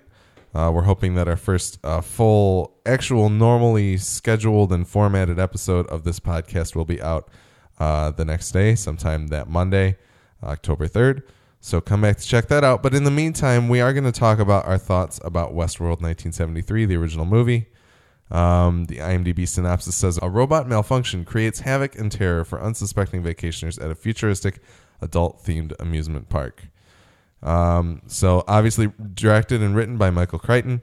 Uh, 0.54 0.70
we're 0.72 0.82
hoping 0.82 1.16
that 1.16 1.26
our 1.26 1.36
first 1.36 1.78
uh, 1.82 2.00
full, 2.00 2.76
actual, 2.86 3.28
normally 3.28 3.96
scheduled 3.96 4.72
and 4.72 4.86
formatted 4.86 5.38
episode 5.38 5.86
of 5.88 6.04
this 6.04 6.20
podcast 6.20 6.76
will 6.76 6.84
be 6.84 7.02
out 7.02 7.28
uh, 7.78 8.10
the 8.10 8.24
next 8.24 8.52
day, 8.52 8.74
sometime 8.74 9.28
that 9.28 9.48
Monday, 9.48 9.96
October 10.42 10.86
3rd. 10.86 11.22
So 11.60 11.80
come 11.80 12.02
back 12.02 12.18
to 12.18 12.26
check 12.26 12.48
that 12.48 12.62
out. 12.62 12.82
But 12.82 12.94
in 12.94 13.04
the 13.04 13.10
meantime, 13.10 13.68
we 13.68 13.80
are 13.80 13.92
going 13.92 14.04
to 14.04 14.12
talk 14.12 14.38
about 14.38 14.66
our 14.66 14.76
thoughts 14.76 15.18
about 15.24 15.52
Westworld 15.52 16.02
1973, 16.02 16.84
the 16.84 16.96
original 16.96 17.24
movie. 17.24 17.68
Um, 18.30 18.84
the 18.86 18.98
IMDb 18.98 19.48
synopsis 19.48 19.94
says 19.94 20.18
a 20.20 20.28
robot 20.28 20.68
malfunction 20.68 21.24
creates 21.24 21.60
havoc 21.60 21.98
and 21.98 22.10
terror 22.10 22.44
for 22.44 22.60
unsuspecting 22.60 23.22
vacationers 23.22 23.82
at 23.82 23.90
a 23.90 23.94
futuristic, 23.94 24.60
adult 25.00 25.42
themed 25.42 25.72
amusement 25.80 26.28
park. 26.28 26.64
Um, 27.42 28.02
so 28.06 28.44
obviously 28.48 28.92
directed 29.14 29.62
and 29.62 29.76
written 29.76 29.96
by 29.96 30.10
Michael 30.10 30.38
Crichton, 30.38 30.82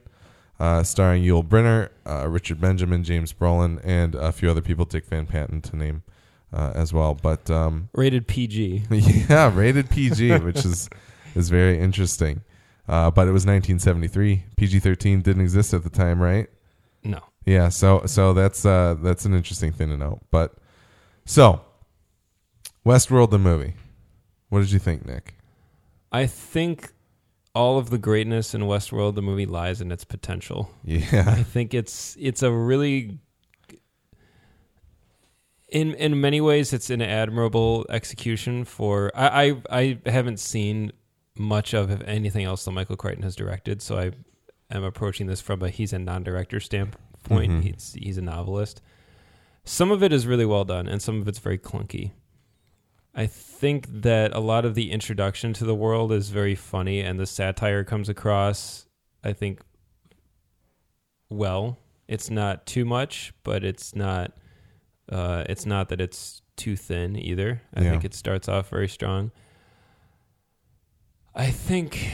uh, 0.60 0.82
starring 0.84 1.24
Yul 1.24 1.46
Brynner, 1.46 1.90
uh, 2.06 2.28
Richard 2.28 2.60
Benjamin, 2.60 3.02
James 3.02 3.32
Brolin, 3.32 3.80
and 3.84 4.14
a 4.14 4.32
few 4.32 4.48
other 4.50 4.62
people, 4.62 4.84
Dick 4.84 5.06
Van 5.06 5.26
Patten 5.26 5.60
to 5.62 5.76
name 5.76 6.02
uh, 6.52 6.72
as 6.74 6.92
well. 6.92 7.14
But 7.14 7.50
um, 7.50 7.88
Rated 7.94 8.26
PG. 8.26 8.84
yeah, 8.90 9.54
rated 9.54 9.90
PG, 9.90 10.38
which 10.38 10.64
is 10.64 10.88
is 11.34 11.48
very 11.50 11.78
interesting. 11.78 12.42
Uh, 12.88 13.10
but 13.10 13.28
it 13.28 13.32
was 13.32 13.46
1973. 13.46 14.44
PG-13 14.56 15.22
didn't 15.22 15.40
exist 15.40 15.72
at 15.72 15.84
the 15.84 15.90
time, 15.90 16.20
right? 16.20 16.48
No. 17.04 17.20
Yeah, 17.46 17.68
so 17.68 18.02
so 18.06 18.32
that's 18.32 18.64
uh 18.64 18.96
that's 19.02 19.24
an 19.24 19.34
interesting 19.34 19.72
thing 19.72 19.88
to 19.88 19.96
know. 19.96 20.20
But 20.30 20.54
so 21.24 21.60
Westworld 22.86 23.30
the 23.30 23.38
movie. 23.38 23.74
What 24.48 24.60
did 24.60 24.72
you 24.72 24.78
think, 24.78 25.06
Nick? 25.06 25.34
I 26.10 26.26
think 26.26 26.92
all 27.54 27.78
of 27.78 27.90
the 27.90 27.98
greatness 27.98 28.54
in 28.54 28.62
Westworld, 28.62 29.14
the 29.14 29.22
movie, 29.22 29.46
lies 29.46 29.80
in 29.80 29.90
its 29.90 30.04
potential. 30.04 30.70
Yeah. 30.84 31.24
I 31.26 31.42
think 31.42 31.74
it's 31.74 32.16
it's 32.20 32.42
a 32.42 32.50
really 32.52 33.18
in 35.72 35.94
in 35.94 36.20
many 36.20 36.40
ways 36.40 36.72
it's 36.72 36.90
an 36.90 37.02
admirable 37.02 37.86
execution 37.88 38.64
for 38.64 39.10
I 39.14 39.62
I, 39.70 39.98
I 40.04 40.10
haven't 40.10 40.38
seen 40.38 40.92
much 41.36 41.72
of 41.74 42.02
anything 42.02 42.44
else 42.44 42.64
that 42.64 42.72
Michael 42.72 42.96
Crichton 42.96 43.22
has 43.22 43.34
directed, 43.34 43.80
so 43.80 43.98
I 43.98 44.12
am 44.70 44.84
approaching 44.84 45.26
this 45.26 45.40
from 45.40 45.62
a 45.62 45.70
he's 45.70 45.92
a 45.92 45.98
non-director 45.98 46.60
standpoint. 46.60 47.52
Mhm. 47.52 47.62
He's 47.62 47.96
he's 47.98 48.18
a 48.18 48.22
novelist. 48.22 48.82
Some 49.64 49.90
of 49.90 50.02
it 50.02 50.12
is 50.12 50.26
really 50.26 50.44
well 50.44 50.64
done, 50.64 50.88
and 50.88 51.00
some 51.00 51.20
of 51.20 51.26
it's 51.28 51.38
very 51.38 51.58
clunky. 51.58 52.12
I 53.14 53.26
think 53.26 53.86
that 54.02 54.34
a 54.34 54.40
lot 54.40 54.64
of 54.64 54.74
the 54.74 54.90
introduction 54.90 55.52
to 55.54 55.64
the 55.64 55.74
world 55.74 56.12
is 56.12 56.30
very 56.30 56.54
funny, 56.54 57.00
and 57.00 57.18
the 57.18 57.26
satire 57.26 57.84
comes 57.84 58.08
across. 58.08 58.86
I 59.24 59.32
think 59.32 59.60
well. 61.30 61.78
It's 62.08 62.28
not 62.30 62.66
too 62.66 62.84
much, 62.84 63.32
but 63.42 63.64
it's 63.64 63.94
not. 63.94 64.36
Uh, 65.12 65.44
it's 65.48 65.66
not 65.66 65.88
that 65.90 66.00
it's 66.00 66.40
too 66.56 66.74
thin 66.76 67.16
either. 67.16 67.60
I 67.74 67.82
Yeah. 67.82 67.90
think 67.90 68.04
it 68.04 68.14
starts 68.14 68.48
off 68.48 68.70
very 68.70 68.88
strong. 68.88 69.30
I 71.34 71.50
think 71.50 72.10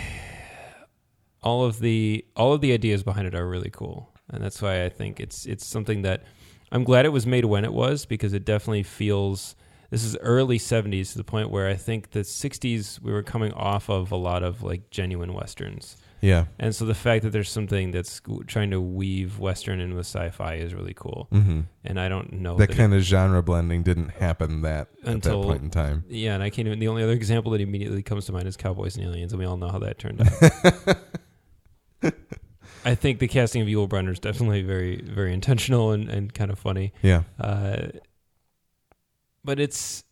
all 1.43 1.65
of 1.65 1.81
the 1.81 2.25
all 2.37 2.53
of 2.53 2.61
the 2.61 2.73
ideas 2.73 3.03
behind 3.03 3.27
it 3.27 3.35
are 3.35 3.49
really 3.49 3.71
cool, 3.71 4.11
and 4.29 4.43
that's 4.43 4.61
why 4.63 4.85
I 4.85 4.89
think 4.89 5.21
it's 5.21 5.47
it's 5.47 5.65
something 5.65 6.03
that 6.03 6.25
I'm 6.71 6.85
glad 6.85 7.05
it 7.07 7.11
was 7.11 7.27
made 7.27 7.45
when 7.45 7.65
it 7.65 7.73
was 7.73 8.05
because 8.07 8.33
it 8.33 8.45
definitely 8.45 8.83
feels 8.83 9.57
this 9.91 10.05
is 10.05 10.17
early 10.19 10.59
70s 10.59 11.13
to 11.13 11.19
the 11.19 11.25
point 11.25 11.51
where 11.51 11.67
I 11.67 11.75
think 11.75 12.11
the 12.11 12.21
60s 12.21 13.01
we 13.01 13.11
were 13.11 13.23
coming 13.23 13.53
off 13.55 13.89
of 13.89 14.13
a 14.13 14.17
lot 14.17 14.43
of 14.43 14.63
like 14.63 14.91
genuine 14.91 15.33
westerns. 15.33 15.97
Yeah. 16.21 16.47
And 16.59 16.75
so 16.75 16.85
the 16.85 16.95
fact 16.95 17.23
that 17.23 17.31
there's 17.31 17.51
something 17.51 17.93
that's 17.93 18.21
trying 18.47 18.71
to 18.73 18.81
weave 18.81 19.39
western 19.39 19.79
in 19.81 19.95
with 19.95 20.07
sci-fi 20.07 20.55
is 20.55 20.75
really 20.75 20.95
cool. 20.95 21.29
hmm 21.31 21.61
And 21.85 22.01
I 22.01 22.09
don't 22.09 22.33
know 22.33 22.57
That 22.57 22.71
that 22.71 22.77
kind 22.77 22.93
of 22.93 23.03
genre 23.03 23.43
blending 23.43 23.83
didn't 23.85 24.09
happen 24.11 24.63
that 24.63 24.89
at 24.89 25.03
that 25.05 25.11
Until- 25.13 25.45
point 25.45 25.63
in 25.63 25.71
time. 25.71 26.05
yeah, 26.09 26.35
and 26.35 26.43
I 26.43 26.51
can't 26.51 26.67
even. 26.67 26.79
The 26.81 26.89
only 26.89 27.03
other 27.05 27.13
example 27.13 27.53
that 27.53 27.61
immediately 27.61 28.03
comes 28.03 28.27
to 28.27 28.33
mind 28.33 28.49
is 28.49 28.57
Cowboys 28.57 28.97
and 28.97 29.07
Aliens, 29.07 29.33
and 29.33 29.39
we 29.41 29.47
all 29.47 29.57
know 29.57 29.69
how 29.69 29.79
that 29.79 29.99
turned 29.99 30.21
out. 30.23 30.97
I 32.85 32.95
think 32.95 33.19
the 33.19 33.29
casting 33.29 33.61
of 33.63 33.69
Yul 33.69 33.89
Brynner 33.89 34.13
is 34.13 34.19
definitely 34.21 34.63
very, 34.63 35.03
very 35.03 35.33
intentional 35.33 35.91
and, 35.93 36.09
and 36.09 36.33
kind 36.33 36.51
of 36.51 36.59
funny. 36.59 36.93
Yeah. 37.03 37.25
Uh, 37.39 37.89
but 39.45 39.59
it's 39.61 40.05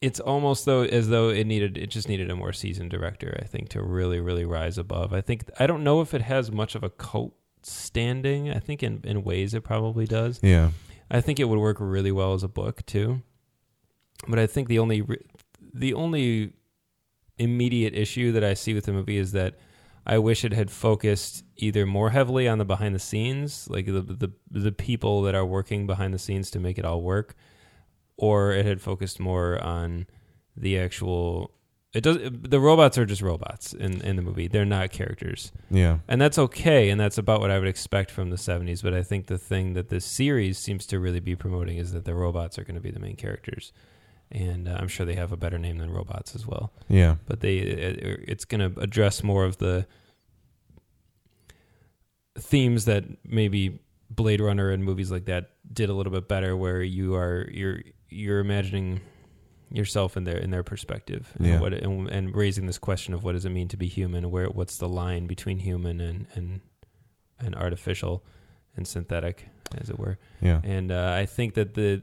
it's 0.00 0.20
almost 0.20 0.64
though 0.64 0.82
as 0.82 1.08
though 1.08 1.28
it 1.28 1.46
needed 1.46 1.76
it 1.76 1.88
just 1.88 2.08
needed 2.08 2.30
a 2.30 2.36
more 2.36 2.52
seasoned 2.52 2.90
director, 2.90 3.38
I 3.42 3.46
think, 3.46 3.68
to 3.70 3.82
really, 3.82 4.20
really 4.20 4.44
rise 4.44 4.78
above. 4.78 5.12
I 5.12 5.20
think 5.20 5.50
I 5.58 5.66
don't 5.66 5.84
know 5.84 6.00
if 6.00 6.14
it 6.14 6.22
has 6.22 6.50
much 6.52 6.74
of 6.74 6.84
a 6.84 6.90
cult 6.90 7.34
standing. 7.62 8.50
I 8.50 8.58
think 8.58 8.82
in, 8.82 9.00
in 9.04 9.24
ways 9.24 9.54
it 9.54 9.64
probably 9.64 10.06
does. 10.06 10.40
Yeah. 10.42 10.70
I 11.10 11.20
think 11.20 11.40
it 11.40 11.44
would 11.44 11.58
work 11.58 11.78
really 11.80 12.12
well 12.12 12.34
as 12.34 12.42
a 12.42 12.48
book 12.48 12.84
too. 12.86 13.22
But 14.26 14.38
I 14.38 14.46
think 14.46 14.68
the 14.68 14.78
only 14.78 15.04
the 15.72 15.94
only 15.94 16.52
immediate 17.38 17.94
issue 17.94 18.32
that 18.32 18.44
I 18.44 18.54
see 18.54 18.74
with 18.74 18.84
the 18.84 18.92
movie 18.92 19.16
is 19.16 19.32
that 19.32 19.58
I 20.06 20.18
wish 20.18 20.44
it 20.44 20.52
had 20.52 20.70
focused 20.70 21.44
either 21.56 21.86
more 21.86 22.10
heavily 22.10 22.48
on 22.48 22.58
the 22.58 22.64
behind 22.64 22.94
the 22.94 23.00
scenes, 23.00 23.68
like 23.68 23.86
the 23.86 24.00
the 24.00 24.32
the 24.50 24.72
people 24.72 25.22
that 25.22 25.34
are 25.34 25.44
working 25.44 25.86
behind 25.86 26.14
the 26.14 26.18
scenes 26.18 26.50
to 26.52 26.60
make 26.60 26.78
it 26.78 26.84
all 26.84 27.02
work, 27.02 27.36
or 28.18 28.52
it 28.52 28.66
had 28.66 28.80
focused 28.82 29.18
more 29.20 29.58
on 29.62 30.06
the 30.56 30.78
actual. 30.78 31.52
It 31.94 32.02
does. 32.02 32.18
The 32.30 32.60
robots 32.60 32.98
are 32.98 33.06
just 33.06 33.22
robots 33.22 33.72
in 33.72 34.02
in 34.02 34.16
the 34.16 34.22
movie. 34.22 34.46
They're 34.46 34.66
not 34.66 34.90
characters 34.90 35.52
Yeah. 35.70 35.98
and 36.06 36.20
that's 36.20 36.38
okay 36.38 36.90
and 36.90 37.00
that's 37.00 37.16
about 37.16 37.40
what 37.40 37.50
i 37.50 37.58
would 37.58 37.66
expect 37.66 38.10
from 38.10 38.28
the 38.28 38.36
70s 38.36 38.82
but 38.82 38.92
i 38.92 39.02
think 39.02 39.26
the 39.26 39.38
thing 39.38 39.72
that 39.72 39.88
this 39.88 40.04
series 40.04 40.58
seems 40.58 40.84
to 40.88 41.00
really 41.00 41.20
be 41.20 41.34
promoting 41.34 41.78
is 41.78 41.92
that 41.92 42.04
the 42.04 42.14
robots 42.14 42.58
are 42.58 42.64
going 42.64 42.74
to 42.74 42.80
be 42.82 42.90
the 42.90 43.00
main 43.00 43.16
characters 43.16 43.72
and 44.30 44.68
uh, 44.68 44.76
i'm 44.78 44.86
sure 44.88 45.06
they 45.06 45.14
have 45.14 45.32
a 45.32 45.36
better 45.36 45.58
name 45.58 45.78
than 45.78 45.90
robots 45.90 46.34
as 46.34 46.46
well 46.46 46.70
Yeah. 46.88 47.16
but 47.26 47.40
they 47.40 47.56
it, 47.56 48.24
it's 48.28 48.44
going 48.44 48.60
to 48.74 48.78
address 48.80 49.22
more 49.22 49.44
of 49.46 49.56
the 49.56 49.86
themes 52.38 52.84
that 52.84 53.04
maybe 53.24 53.78
blade 54.10 54.40
runner 54.40 54.70
and 54.70 54.84
movies 54.84 55.10
like 55.10 55.24
that 55.24 55.50
did 55.72 55.88
a 55.88 55.94
little 55.94 56.12
bit 56.12 56.28
better 56.28 56.56
where 56.56 56.82
you 56.82 57.14
are 57.14 57.48
you're 57.50 57.80
you're 58.10 58.38
imagining 58.40 59.00
yourself 59.70 60.16
in 60.16 60.24
their 60.24 60.38
in 60.38 60.50
their 60.50 60.62
perspective 60.62 61.30
and 61.38 61.46
Yeah. 61.46 61.60
what 61.60 61.74
and, 61.74 62.08
and 62.08 62.34
raising 62.34 62.66
this 62.66 62.78
question 62.78 63.12
of 63.14 63.22
what 63.22 63.32
does 63.32 63.44
it 63.44 63.50
mean 63.50 63.68
to 63.68 63.76
be 63.76 63.86
human 63.86 64.30
where 64.30 64.46
what's 64.46 64.78
the 64.78 64.88
line 64.88 65.26
between 65.26 65.58
human 65.58 66.00
and 66.00 66.26
and 66.34 66.60
and 67.38 67.54
artificial 67.54 68.24
and 68.76 68.88
synthetic 68.88 69.48
as 69.76 69.90
it 69.90 69.98
were 69.98 70.18
Yeah. 70.40 70.60
and 70.64 70.90
uh, 70.90 71.14
I 71.20 71.26
think 71.26 71.54
that 71.54 71.74
the 71.74 72.02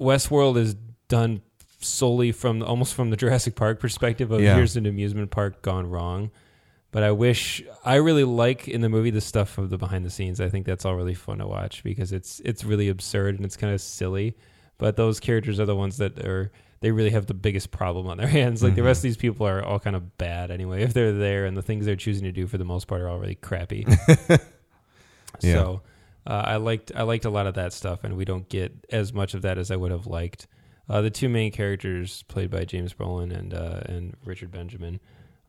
Westworld 0.00 0.56
is 0.56 0.74
done 1.08 1.42
solely 1.80 2.32
from 2.32 2.62
almost 2.62 2.94
from 2.94 3.10
the 3.10 3.16
Jurassic 3.16 3.54
Park 3.54 3.78
perspective 3.80 4.30
of 4.30 4.40
Yeah. 4.40 4.56
here's 4.56 4.76
an 4.76 4.86
amusement 4.86 5.30
park 5.30 5.62
gone 5.62 5.88
wrong. 5.88 6.30
But 6.92 7.02
I 7.02 7.10
wish 7.10 7.62
I 7.84 7.96
really 7.96 8.22
like 8.24 8.68
in 8.68 8.80
the 8.82 8.88
movie 8.88 9.10
the 9.10 9.20
stuff 9.20 9.58
of 9.58 9.70
the 9.70 9.78
behind 9.78 10.04
the 10.04 10.10
scenes. 10.10 10.40
I 10.40 10.48
think 10.48 10.64
that's 10.66 10.84
all 10.84 10.94
really 10.94 11.14
fun 11.14 11.38
to 11.38 11.46
watch 11.46 11.82
because 11.82 12.12
it's 12.12 12.40
it's 12.44 12.62
really 12.64 12.88
absurd 12.88 13.34
and 13.36 13.44
it's 13.44 13.56
kind 13.56 13.72
of 13.74 13.80
silly. 13.80 14.36
But 14.78 14.96
those 14.96 15.18
characters 15.18 15.58
are 15.58 15.66
the 15.66 15.74
ones 15.76 15.96
that 15.96 16.18
are 16.24 16.52
they 16.80 16.90
really 16.90 17.10
have 17.10 17.26
the 17.26 17.34
biggest 17.34 17.70
problem 17.70 18.06
on 18.08 18.18
their 18.18 18.26
hands. 18.38 18.62
Like 18.62 18.74
the 18.74 18.82
Mhm. 18.82 18.86
rest 18.86 18.98
of 18.98 19.02
these 19.04 19.16
people 19.16 19.46
are 19.46 19.64
all 19.64 19.78
kind 19.80 19.96
of 19.96 20.18
bad 20.18 20.50
anyway 20.50 20.82
if 20.82 20.92
they're 20.92 21.12
there, 21.12 21.46
and 21.46 21.56
the 21.56 21.62
things 21.62 21.86
they're 21.86 21.96
choosing 21.96 22.24
to 22.24 22.32
do 22.32 22.46
for 22.46 22.58
the 22.58 22.64
most 22.64 22.86
part 22.88 23.00
are 23.00 23.08
all 23.08 23.18
really 23.18 23.36
crappy. 23.36 23.86
Yeah. 25.40 25.54
So 25.54 25.82
uh, 26.26 26.42
I 26.46 26.56
liked 26.56 26.92
I 26.94 27.02
liked 27.02 27.24
a 27.24 27.30
lot 27.30 27.46
of 27.46 27.54
that 27.54 27.72
stuff, 27.72 28.04
and 28.04 28.16
we 28.16 28.24
don't 28.24 28.48
get 28.48 28.72
as 28.90 29.12
much 29.12 29.34
of 29.34 29.42
that 29.42 29.58
as 29.58 29.70
I 29.70 29.76
would 29.76 29.90
have 29.90 30.06
liked. 30.06 30.46
Uh, 30.88 31.00
the 31.00 31.10
two 31.10 31.28
main 31.28 31.50
characters, 31.52 32.22
played 32.24 32.50
by 32.50 32.64
James 32.64 32.92
Brolin 32.92 33.34
and 33.36 33.54
uh, 33.54 33.80
and 33.86 34.14
Richard 34.24 34.50
Benjamin, 34.52 35.00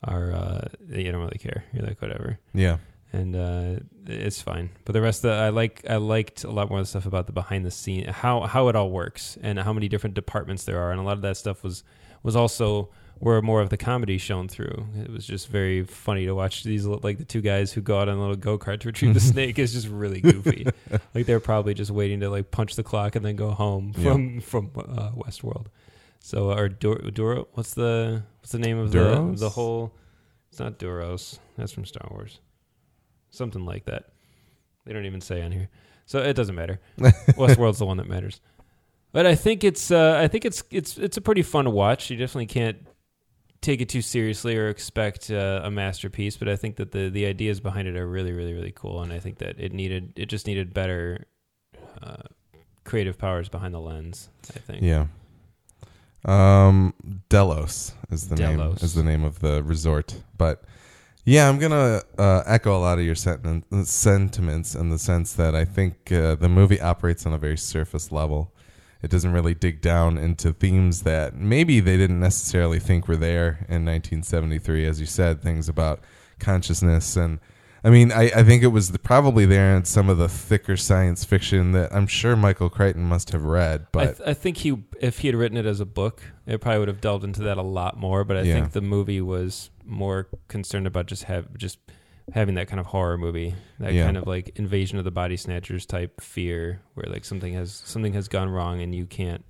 are 0.04 0.32
uh, 0.32 0.68
you 0.90 1.12
don't 1.12 1.22
really 1.22 1.38
care. 1.40 1.64
You're 1.74 1.86
like 1.86 2.02
whatever, 2.02 2.40
Yeah. 2.54 2.78
and 3.12 3.36
uh, 3.36 3.80
it's 4.08 4.42
fine. 4.42 4.70
But 4.86 4.94
the 4.94 5.02
rest 5.02 5.24
of 5.24 5.32
the, 5.32 5.36
I 5.38 5.50
like 5.50 5.86
I 5.90 5.98
liked 5.98 6.44
a 6.44 6.52
lot 6.52 6.70
more 6.70 6.80
of 6.80 6.86
the 6.86 6.90
stuff 6.90 7.06
about 7.06 7.26
the 7.28 7.34
behind 7.34 7.66
the 7.66 7.72
scene, 7.72 8.06
how 8.08 8.42
how 8.42 8.68
it 8.70 8.76
all 8.76 8.90
works, 8.90 9.38
and 9.42 9.60
how 9.60 9.74
many 9.74 9.88
different 9.88 10.16
departments 10.16 10.64
there 10.66 10.80
are, 10.80 10.92
and 10.92 11.00
a 11.00 11.04
lot 11.04 11.14
of 11.14 11.22
that 11.22 11.38
stuff 11.38 11.64
was 11.64 11.84
was 12.24 12.36
also 12.36 12.90
where 13.20 13.42
more 13.42 13.62
of 13.62 13.70
the 13.70 13.78
comedy 13.78 14.18
shone 14.18 14.50
through. 14.50 14.86
It 15.02 15.10
was 15.10 15.26
just 15.26 15.48
very 15.48 15.84
funny 15.86 16.26
to 16.26 16.34
watch 16.36 16.64
these 16.64 16.86
like 16.86 17.20
the 17.20 17.24
two 17.26 17.40
guys 17.42 17.72
who 17.72 17.80
go 17.82 17.98
out 18.00 18.10
on 18.10 18.18
a 18.18 18.20
little 18.20 18.36
go 18.36 18.58
kart 18.58 18.82
to 18.82 18.88
retrieve 18.90 19.14
the 19.14 19.20
snake 19.34 19.58
is 19.60 19.72
just 19.72 19.88
really 19.88 20.20
goofy. 20.20 20.68
like 21.14 21.26
they're 21.26 21.40
probably 21.40 21.74
just 21.74 21.92
waiting 21.92 22.20
to 22.20 22.30
like 22.30 22.52
punch 22.52 22.76
the 22.76 22.84
clock 22.84 23.16
and 23.16 23.24
then 23.24 23.36
go 23.38 23.52
home 23.52 23.94
Yeah. 23.98 24.12
from 24.12 24.42
from 24.42 24.72
uh, 24.76 25.12
Westworld. 25.12 25.68
So 26.26 26.52
our 26.52 26.70
Dur- 26.70 27.12
Duro, 27.12 27.50
what's 27.52 27.74
the 27.74 28.24
what's 28.40 28.54
the 28.54 28.60
name 28.60 28.78
of 28.78 28.94
the 28.94 29.34
the 29.36 29.50
whole? 29.50 29.92
It's 30.50 30.60
not 30.60 30.80
Duros. 30.80 31.38
That's 31.58 31.74
from 31.74 31.84
Star 31.84 32.08
Wars. 32.12 32.40
Something 33.30 33.66
like 33.66 33.86
that. 33.86 34.06
They 34.86 34.94
don't 34.94 35.06
even 35.06 35.20
say 35.20 35.42
on 35.42 35.52
here, 35.52 35.68
so 36.06 36.20
it 36.20 36.34
doesn't 36.34 36.56
matter. 36.56 36.80
Westworld's 36.98 37.80
the 37.80 37.86
one 37.86 37.98
that 37.98 38.08
matters. 38.08 38.40
But 39.12 39.26
I 39.26 39.36
think 39.36 39.66
it's 39.66 39.92
uh, 39.92 40.18
I 40.18 40.30
think 40.30 40.46
it's 40.46 40.64
it's 40.72 40.98
it's 40.98 41.18
a 41.18 41.22
pretty 41.22 41.42
fun 41.42 41.70
watch. 41.74 42.10
You 42.10 42.16
definitely 42.16 42.46
can't 42.46 42.78
take 43.60 43.82
it 43.82 43.90
too 43.90 44.02
seriously 44.02 44.56
or 44.56 44.70
expect 44.70 45.30
uh, 45.30 45.60
a 45.62 45.70
masterpiece. 45.70 46.38
But 46.38 46.48
I 46.48 46.56
think 46.56 46.78
that 46.78 46.94
the 46.94 47.10
the 47.10 47.26
ideas 47.26 47.60
behind 47.60 47.90
it 47.90 47.98
are 47.98 48.08
really 48.08 48.32
really 48.32 48.54
really 48.54 48.72
cool, 48.74 49.02
and 49.02 49.12
I 49.12 49.20
think 49.20 49.40
that 49.40 49.60
it 49.60 49.74
needed 49.74 50.14
it 50.16 50.28
just 50.28 50.48
needed 50.48 50.74
better 50.74 51.26
uh, 52.02 52.24
creative 52.86 53.18
powers 53.18 53.50
behind 53.50 53.74
the 53.74 53.82
lens. 53.82 54.30
I 54.56 54.60
think. 54.60 54.84
Yeah. 54.84 55.08
Um, 56.26 56.94
Delos 57.30 57.94
is 58.10 58.30
the 58.30 58.36
name 58.36 58.60
is 58.82 58.94
the 58.94 59.04
name 59.04 59.24
of 59.24 59.40
the 59.40 59.62
resort, 59.64 60.16
but 60.38 60.64
yeah, 61.26 61.50
I'm 61.50 61.60
gonna 61.60 62.02
uh, 62.18 62.44
echo 62.46 62.78
a 62.78 62.80
lot 62.80 63.00
of 63.00 63.06
your 63.06 63.16
sentiment, 63.16 63.66
sentiments 63.88 64.76
in 64.76 64.90
the 64.90 65.00
sense 65.00 65.34
that 65.34 65.56
I 65.56 65.66
think 65.66 66.12
uh, 66.12 66.36
the 66.36 66.50
movie 66.50 66.82
operates 66.82 67.26
on 67.26 67.34
a 67.34 67.38
very 67.38 67.58
surface 67.58 68.12
level. 68.12 68.54
It 69.02 69.12
doesn't 69.12 69.34
really 69.34 69.54
dig 69.54 69.82
down 69.82 70.18
into 70.18 70.54
themes 70.54 71.04
that 71.04 71.36
maybe 71.36 71.82
they 71.82 71.98
didn't 71.98 72.22
necessarily 72.22 72.80
think 72.80 73.08
were 73.08 73.18
there 73.18 73.66
in 73.68 73.84
1973, 73.86 74.86
as 74.86 75.02
you 75.02 75.06
said, 75.06 75.42
things 75.42 75.68
about 75.68 76.00
consciousness 76.40 77.18
and 77.18 77.40
I 77.84 77.90
mean, 77.90 78.12
I, 78.14 78.24
I 78.34 78.44
think 78.44 78.64
it 78.64 78.68
was 78.68 78.92
the, 78.92 79.00
probably 79.00 79.46
there 79.46 79.76
in 79.76 79.84
some 79.84 80.10
of 80.10 80.18
the 80.18 80.30
thicker 80.30 80.78
science 80.78 81.26
fiction 81.26 81.74
that 81.74 81.94
I'm 81.94 82.08
sure 82.08 82.36
Michael 82.38 82.70
Crichton 82.70 83.04
must 83.04 83.32
have 83.32 83.44
read. 83.44 83.82
I, 83.82 83.88
But 83.92 84.18
th- 84.18 84.30
I 84.30 84.34
think 84.34 84.58
he, 84.58 84.84
if 85.02 85.20
he 85.20 85.28
had 85.28 85.36
written 85.36 85.58
it 85.58 85.66
as 85.66 85.82
a 85.82 85.86
book, 85.86 86.24
it 86.46 86.62
probably 86.62 86.80
would 86.80 86.88
have 86.88 87.02
delved 87.02 87.26
into 87.26 87.42
that 87.44 87.58
a 87.58 87.62
lot 87.62 87.98
more. 87.98 88.24
But 88.24 88.38
I 88.38 88.42
Yeah. 88.44 88.54
think 88.54 88.72
the 88.72 88.82
movie 88.82 89.20
was 89.20 89.70
more 89.86 90.30
concerned 90.48 90.88
about 90.88 91.08
just 91.08 91.24
have 91.26 91.58
just 91.58 91.78
having 92.34 92.56
that 92.56 92.70
kind 92.70 92.80
of 92.80 92.86
horror 92.86 93.18
movie, 93.18 93.54
that 93.80 93.92
Yeah. 93.92 94.06
kind 94.06 94.16
of 94.16 94.26
like 94.28 94.58
invasion 94.58 94.98
of 94.98 95.04
the 95.04 95.12
body 95.12 95.36
snatchers 95.36 95.86
type 95.86 96.22
fear, 96.22 96.80
where 96.94 97.06
like 97.10 97.26
something 97.26 97.54
has 97.54 97.74
something 97.86 98.14
has 98.14 98.30
gone 98.30 98.48
wrong 98.48 98.82
and 98.82 98.96
you 98.96 99.06
can't 99.06 99.44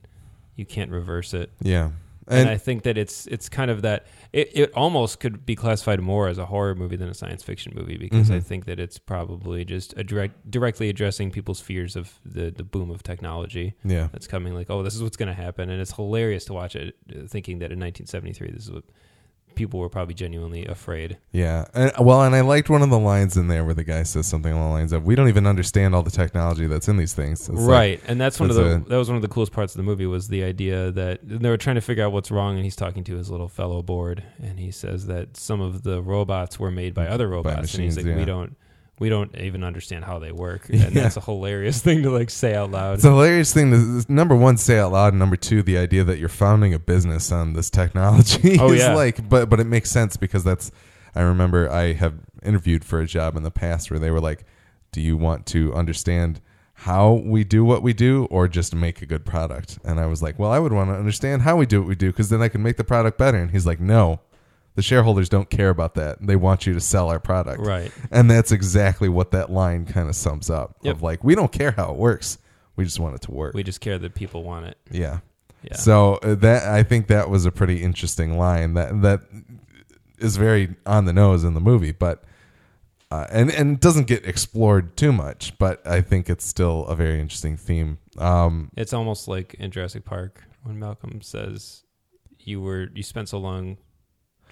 you 0.56 0.66
can't 0.66 0.90
reverse 0.90 1.36
it. 1.36 1.52
yeah, 1.62 1.92
And, 2.28 2.40
and 2.42 2.50
I 2.50 2.58
think 2.58 2.84
that 2.84 2.98
it's 2.98 3.28
it's 3.28 3.50
kind 3.50 3.70
of 3.70 3.82
that 3.82 4.06
it, 4.32 4.50
it 4.54 4.74
almost 4.74 5.20
could 5.20 5.46
be 5.46 5.56
classified 5.56 6.00
more 6.00 6.28
as 6.28 6.38
a 6.38 6.46
horror 6.46 6.74
movie 6.76 6.96
than 6.96 7.10
a 7.10 7.14
science 7.14 7.44
fiction 7.44 7.74
movie 7.76 7.98
because 7.98 8.32
I 8.32 8.38
Mhm. 8.38 8.44
think 8.44 8.66
that 8.66 8.80
it's 8.80 8.98
probably 8.98 9.66
just 9.66 9.94
a 9.98 10.04
direct 10.04 10.50
directly 10.50 10.90
addressing 10.90 11.32
people's 11.32 11.60
fears 11.62 11.96
of 11.96 12.20
the 12.26 12.50
the 12.52 12.64
boom 12.64 12.90
of 12.92 13.04
technology 13.04 13.74
yeah, 13.84 14.08
that's 14.12 14.28
coming 14.28 14.54
like 14.54 14.70
oh 14.70 14.84
this 14.84 14.96
is 14.96 15.04
what's 15.04 15.18
going 15.18 15.28
to 15.36 15.42
happen 15.42 15.70
and 15.70 15.82
it's 15.82 15.94
hilarious 15.94 16.46
to 16.46 16.54
watch 16.54 16.76
it 16.76 16.96
uh, 17.12 17.28
thinking 17.28 17.60
that 17.60 17.72
in 17.72 17.80
1973 17.80 18.52
this 18.52 18.64
is 18.64 18.72
what 18.72 18.84
people 19.56 19.80
were 19.80 19.90
probably 19.90 20.14
genuinely 20.14 20.66
afraid 20.66 21.18
yeah. 21.32 21.66
And, 21.74 21.92
well, 22.00 22.22
and 22.24 22.36
I 22.36 22.42
liked 22.42 22.70
one 22.70 22.82
of 22.82 22.90
the 22.90 23.00
lines 23.00 23.38
in 23.38 23.48
there 23.48 23.64
where 23.64 23.74
the 23.74 23.84
guy 23.84 24.04
says 24.04 24.28
something 24.28 24.52
along 24.52 24.70
the 24.70 24.74
lines 24.74 24.94
of, 24.94 25.06
"We 25.06 25.16
don't 25.16 25.28
even 25.30 25.48
understand 25.48 25.96
all 25.96 26.04
the 26.04 26.12
technology 26.12 26.68
that's 26.68 26.88
in 26.88 26.98
these 26.98 27.14
things." 27.14 27.50
It's 27.50 27.60
like- 27.60 27.70
right 27.70 28.02
and 28.08 28.20
that's 28.20 28.40
one 28.40 28.50
of 28.50 28.56
the 28.56 28.76
a- 28.76 28.80
that 28.90 28.98
was 28.98 29.08
one 29.10 29.16
of 29.16 29.22
the 29.22 29.28
coolest 29.28 29.52
parts 29.52 29.74
of 29.74 29.78
the 29.78 29.84
movie 29.84 30.06
was 30.06 30.28
the 30.28 30.44
idea 30.44 30.92
that 30.92 31.20
they 31.24 31.50
were 31.50 31.58
trying 31.58 31.76
to 31.76 31.82
figure 31.82 32.04
out 32.04 32.12
what's 32.12 32.32
wrong 32.32 32.56
and 32.56 32.64
he's 32.64 32.76
talking 32.76 33.04
to 33.06 33.16
his 33.16 33.30
little 33.30 33.48
fellow 33.48 33.82
board 33.82 34.24
and 34.42 34.60
he 34.60 34.72
says 34.72 35.08
that 35.08 35.36
some 35.38 35.62
of 35.62 35.84
the 35.84 36.02
robots 36.02 36.60
were 36.60 36.72
made 36.72 36.94
by 36.94 37.08
other 37.08 37.28
robots 37.28 37.74
and 37.74 37.84
he's 37.84 37.96
machines, 37.96 38.08
like 38.08 38.18
we 38.18 38.26
don't 38.26 38.56
we 39.04 39.10
don't 39.10 39.36
even 39.38 39.66
understand 39.66 40.06
how 40.06 40.18
they 40.18 40.32
work 40.32 40.68
Yeah. 40.70 40.84
and 40.86 40.96
that's 40.96 41.18
a 41.18 41.22
hilarious 41.22 41.82
thing 41.82 42.04
to 42.04 42.10
like 42.10 42.30
say 42.30 42.56
out 42.56 42.72
loud 42.72 42.94
It's 42.96 43.04
a 43.04 43.10
hilarious 43.10 43.54
thing 43.54 43.72
to 43.72 44.06
number 44.12 44.34
one 44.36 44.56
say 44.58 44.80
out 44.80 44.94
loud, 44.94 45.12
and 45.12 45.20
number 45.20 45.36
two, 45.36 45.62
the 45.62 45.78
idea 45.78 46.06
that 46.06 46.20
you're 46.20 46.30
founding 46.30 46.74
a 46.74 46.80
business 46.80 47.32
on 47.32 47.52
this 47.54 47.70
technology 47.70 48.58
Oh, 48.62 48.72
is 48.72 48.80
yeah. 48.80 48.96
like, 48.96 49.28
but 49.28 49.50
but 49.50 49.60
it 49.60 49.66
makes 49.68 49.92
sense 49.92 50.16
because 50.18 50.44
that's. 50.44 50.72
I 51.16 51.22
remember 51.22 51.70
I 51.70 51.94
have 51.94 52.16
interviewed 52.42 52.84
for 52.86 53.00
a 53.02 53.06
job 53.06 53.36
in 53.36 53.44
the 53.44 53.52
past 53.52 53.92
where 53.92 54.00
they 54.00 54.10
were 54.10 54.22
like, 54.22 54.46
"Do 54.94 55.02
you 55.02 55.16
want 55.18 55.46
to 55.48 55.74
understand 55.74 56.40
how 56.76 57.22
we 57.26 57.44
do 57.44 57.64
what 57.64 57.84
we 57.84 57.94
do 57.94 58.26
or 58.32 58.48
just 58.48 58.74
make 58.74 59.02
a 59.02 59.06
good 59.06 59.26
product. 59.26 59.78
And 59.86 60.00
I 60.00 60.08
was 60.08 60.22
like, 60.24 60.40
well, 60.40 60.52
I 60.52 60.60
would 60.60 60.74
want 60.74 60.90
to 60.90 60.96
understand 60.96 61.44
how 61.44 61.56
we 61.56 61.66
do 61.68 61.80
what 61.82 61.88
we 61.88 61.96
do 61.96 62.08
because 62.08 62.30
then 62.30 62.42
I 62.42 62.50
can 62.50 62.64
make 62.64 62.78
the 62.78 62.84
product 62.84 63.18
better. 63.18 63.38
And 63.38 63.52
he's 63.52 63.66
like, 63.68 63.80
no, 63.80 64.20
the 64.76 64.82
shareholders 64.82 65.30
don't 65.30 65.50
care 65.50 65.70
about 65.70 65.96
that. 65.96 66.18
They 66.22 66.36
want 66.36 66.66
you 66.66 66.74
to 66.74 66.80
sell 66.82 67.10
our 67.10 67.20
product. 67.20 67.60
Right. 67.62 67.92
And 68.12 68.30
that's 68.30 68.52
exactly 68.52 69.10
what 69.10 69.32
that 69.32 69.52
line 69.52 69.86
kind 69.86 70.10
of 70.10 70.16
sums 70.16 70.50
up 70.50 70.76
Yep. 70.82 70.96
of 70.96 71.02
like, 71.04 71.24
we 71.24 71.36
don't 71.36 71.52
care 71.52 71.72
how 71.72 71.92
it 71.92 71.98
works. 71.98 72.38
We 72.76 72.84
just 72.84 73.00
want 73.00 73.16
it 73.16 73.22
to 73.24 73.32
work. 73.32 73.54
We 73.54 73.64
just 73.64 73.82
care 73.82 73.98
that 74.00 74.16
people 74.16 74.44
want 74.44 74.66
it. 74.66 74.78
yeah. 74.92 75.20
Yeah. 75.64 75.78
So 75.78 76.16
uh, 76.16 76.36
that 76.36 76.64
I 76.68 76.84
think 76.84 77.08
that 77.08 77.30
was 77.30 77.46
a 77.46 77.52
pretty 77.52 77.82
interesting 77.84 78.38
line 78.38 78.74
that 78.74 79.02
that 79.02 79.22
is 80.18 80.36
very 80.36 80.76
on 80.86 81.06
the 81.06 81.14
nose 81.14 81.46
in 81.46 81.54
the 81.54 81.62
movie, 81.62 81.94
but 81.94 82.24
uh, 83.12 83.28
and 83.32 83.50
and 83.50 83.80
doesn't 83.80 84.08
get 84.08 84.26
explored 84.26 84.98
too 84.98 85.14
much. 85.14 85.58
But 85.58 85.86
I 85.88 86.02
think 86.02 86.30
it's 86.30 86.46
still 86.46 86.86
a 86.88 86.98
very 86.98 87.22
interesting 87.22 87.56
theme. 87.56 87.98
Um, 88.18 88.72
It's 88.76 88.92
almost 88.92 89.30
like 89.30 89.54
in 89.54 89.72
Jurassic 89.72 90.04
Park 90.04 90.44
when 90.64 90.80
Malcolm 90.80 91.22
says 91.22 91.84
you 92.40 92.60
were 92.60 92.90
you 92.94 93.04
spent 93.04 93.30
so 93.30 93.38
long 93.38 93.78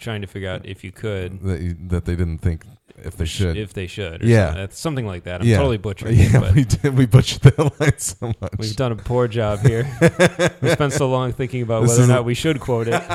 trying 0.02 0.22
to 0.22 0.28
figure 0.28 0.50
out 0.50 0.66
if 0.66 0.84
you 0.84 0.92
could 0.92 1.42
that 1.44 1.62
you, 1.62 1.76
that 1.88 2.06
they 2.06 2.16
didn't 2.16 2.40
think 2.40 2.66
if 2.98 3.16
they 3.16 3.26
should. 3.26 3.56
if 3.58 3.74
they 3.74 3.88
should 3.88 4.22
or 4.22 4.26
Yeah. 4.26 4.48
something, 4.54 4.70
something 4.72 5.08
like 5.08 5.24
that. 5.24 5.42
I'm 5.42 5.48
yeah, 5.48 5.58
totally 5.58 5.78
butchering 5.78 6.16
Yeah, 6.18 6.26
it, 6.26 6.42
but 6.42 6.56
we 6.56 6.64
did. 6.66 6.98
We 6.98 7.06
butchered 7.06 7.42
that 7.44 7.58
line 7.80 7.98
so 7.98 8.34
much. 8.42 8.54
we've 8.60 8.76
done 8.76 8.92
a 8.92 8.96
poor 8.98 9.28
job 9.28 9.60
here. 9.62 9.88
we 10.62 10.70
spent 10.70 10.94
so 10.94 11.10
long 11.10 11.32
thinking 11.32 11.62
about 11.62 11.82
This 11.88 11.92
whether 11.92 12.04
or 12.04 12.08
not 12.08 12.26
we 12.26 12.34
should 12.34 12.60
quote 12.60 12.88
it. 12.90 13.02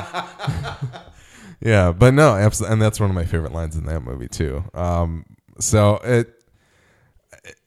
Yeah, 1.61 1.93
but 1.93 2.13
no, 2.13 2.35
absolutely, 2.35 2.75
and 2.75 2.83
that's 2.83 3.01
one 3.01 3.09
of 3.09 3.17
my 3.17 3.25
favorite 3.25 3.53
lines 3.53 3.77
in 3.77 3.87
that 3.87 4.01
movie 4.01 4.29
too. 4.29 4.63
Um, 4.75 5.25
so 5.59 5.97
it, 6.05 6.29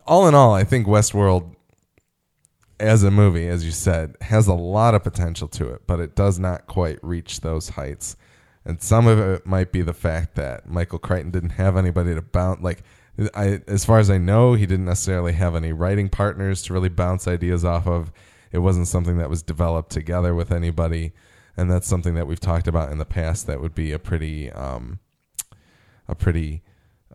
all 0.05 0.27
in 0.27 0.35
all, 0.35 0.53
I 0.53 0.63
think 0.63 0.85
Westworld, 0.87 1.55
as 2.79 3.03
a 3.03 3.09
movie, 3.11 3.47
as 3.47 3.65
you 3.65 3.71
said, 3.71 4.15
has 4.21 4.45
a 4.47 4.53
lot 4.53 4.93
of 4.93 5.03
potential 5.03 5.47
to 5.49 5.69
it, 5.69 5.81
but 5.87 5.99
it 5.99 6.15
does 6.15 6.37
not 6.37 6.67
quite 6.67 6.99
reach 7.03 7.41
those 7.41 7.69
heights. 7.69 8.15
And 8.65 8.81
some 8.81 9.07
of 9.07 9.19
it 9.19 9.45
might 9.45 9.71
be 9.71 9.81
the 9.81 9.93
fact 9.93 10.35
that 10.35 10.69
Michael 10.69 10.99
Crichton 10.99 11.31
didn't 11.31 11.51
have 11.51 11.77
anybody 11.77 12.13
to 12.13 12.21
bounce. 12.21 12.61
Like, 12.61 12.83
I, 13.33 13.61
as 13.67 13.85
far 13.85 13.99
as 13.99 14.09
I 14.09 14.17
know, 14.17 14.53
he 14.53 14.65
didn't 14.65 14.85
necessarily 14.85 15.33
have 15.33 15.55
any 15.55 15.71
writing 15.71 16.09
partners 16.09 16.61
to 16.63 16.73
really 16.73 16.89
bounce 16.89 17.27
ideas 17.27 17.65
off 17.65 17.87
of. 17.87 18.11
It 18.51 18.59
wasn't 18.59 18.87
something 18.87 19.17
that 19.17 19.29
was 19.29 19.41
developed 19.43 19.91
together 19.91 20.33
with 20.35 20.51
anybody 20.51 21.13
and 21.57 21.69
that's 21.69 21.87
something 21.87 22.15
that 22.15 22.25
we've 22.25 22.39
talked 22.39 22.69
about 22.69 22.89
in 22.91 22.99
the 22.99 23.05
past. 23.05 23.45
That 23.47 23.59
would 23.59 23.75
be 23.75 23.91
a 23.91 23.99
pretty, 23.99 24.49
um, 24.51 24.99
a 26.07 26.15
pretty 26.15 26.61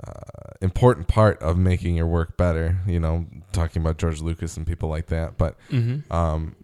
uh, 0.06 0.52
important 0.60 1.08
part 1.08 1.40
of 1.40 1.56
making 1.56 1.96
your 1.96 2.06
work 2.06 2.36
better. 2.36 2.78
You 2.86 3.00
know, 3.00 3.26
talking 3.52 3.80
about 3.80 3.96
George 3.96 4.20
Lucas 4.20 4.58
and 4.58 4.66
people 4.66 4.90
like 4.90 5.06
that. 5.06 5.38
But 5.38 5.56
Mm-hmm. 5.70 6.12
um, 6.12 6.56